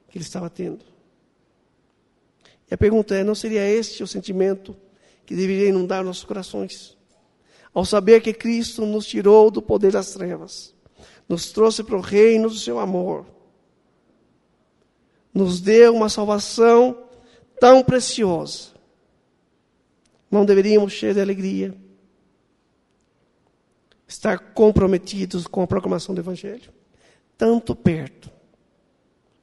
que 0.09 0.17
ele 0.17 0.25
estava 0.25 0.49
tendo. 0.49 0.83
E 2.69 2.73
a 2.73 2.77
pergunta 2.77 3.15
é: 3.15 3.23
não 3.23 3.33
seria 3.33 3.65
este 3.65 4.03
o 4.03 4.07
sentimento 4.07 4.75
que 5.26 5.36
deveria 5.36 5.69
inundar 5.69 6.03
nossos 6.03 6.23
corações. 6.23 6.95
Ao 7.73 7.84
saber 7.84 8.21
que 8.21 8.34
Cristo 8.34 8.86
nos 8.86 9.05
tirou 9.05 9.49
do 9.51 9.61
poder 9.61 9.91
das 9.91 10.11
trevas, 10.11 10.73
nos 11.28 11.51
trouxe 11.51 11.84
para 11.84 11.97
o 11.97 12.01
reino 12.01 12.49
do 12.49 12.55
seu 12.55 12.80
amor, 12.80 13.26
nos 15.34 15.59
deu 15.59 15.93
uma 15.93 16.07
salvação 16.07 17.03
tão 17.59 17.84
preciosa. 17.84 18.69
Não 20.32 20.45
deveríamos 20.45 20.93
cheios 20.93 21.15
de 21.15 21.21
alegria, 21.21 21.76
estar 24.07 24.53
comprometidos 24.53 25.47
com 25.47 25.61
a 25.61 25.67
proclamação 25.67 26.15
do 26.15 26.21
Evangelho, 26.21 26.71
tanto 27.38 27.76
perto 27.76 28.32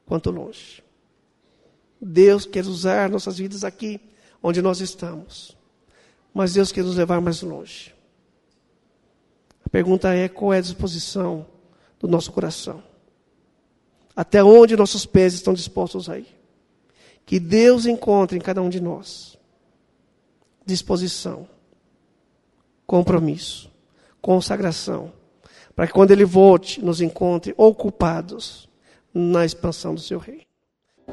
quanto 0.07 0.31
longe. 0.31 0.83
Deus 2.01 2.47
quer 2.47 2.65
usar 2.65 3.11
nossas 3.11 3.39
vidas 3.39 3.63
aqui, 3.65 4.01
onde 4.43 4.63
nós 4.63 4.81
estamos 4.81 5.57
mas 6.33 6.55
Deus 6.55 6.73
quer 6.73 6.85
nos 6.85 6.97
levar 6.97 7.21
mais 7.21 7.43
longe. 7.43 7.95
A 9.65 9.69
pergunta 9.69 10.15
é: 10.15 10.29
qual 10.29 10.53
é 10.53 10.59
a 10.59 10.63
disposição 10.63 11.47
do 11.99 12.09
nosso 12.09 12.33
coração? 12.33 12.83
Até 14.15 14.43
onde 14.43 14.77
nossos 14.77 15.07
pés 15.07 15.35
estão 15.35 15.55
dispostos 15.55 16.09
a 16.09 16.19
ir? 16.19 16.39
Que 17.25 17.39
Deus 17.39 17.87
encontre 17.87 18.37
em 18.37 18.41
cada 18.41 18.61
um 18.61 18.69
de 18.69 18.81
nós 18.81 19.39
disposição, 20.65 21.49
compromisso, 22.87 23.69
consagração, 24.21 25.13
para 25.75 25.87
que 25.87 25.93
quando 25.93 26.13
Ele 26.13 26.25
volte, 26.25 26.83
nos 26.85 27.01
encontre 27.01 27.53
ocupados 27.57 28.69
na 29.13 29.45
expansão 29.45 29.95
do 29.95 30.01
seu 30.01 30.19
reino. 30.19 30.43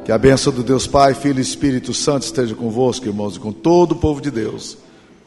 Que 0.06 0.12
a 0.12 0.18
bênção 0.18 0.54
do 0.54 0.64
Deus 0.64 0.86
Pai, 0.86 1.16
Filho 1.16 1.40
e 1.40 1.42
Espírito 1.42 1.94
Santo 1.94 2.24
esteja 2.24 2.54
convosco, 2.54 3.08
irmãos, 3.08 3.38
e 3.38 3.40
com 3.40 3.52
todo 3.52 3.94
o 3.94 3.96
povo 3.96 4.22
de 4.22 4.30
Deus 4.30 4.78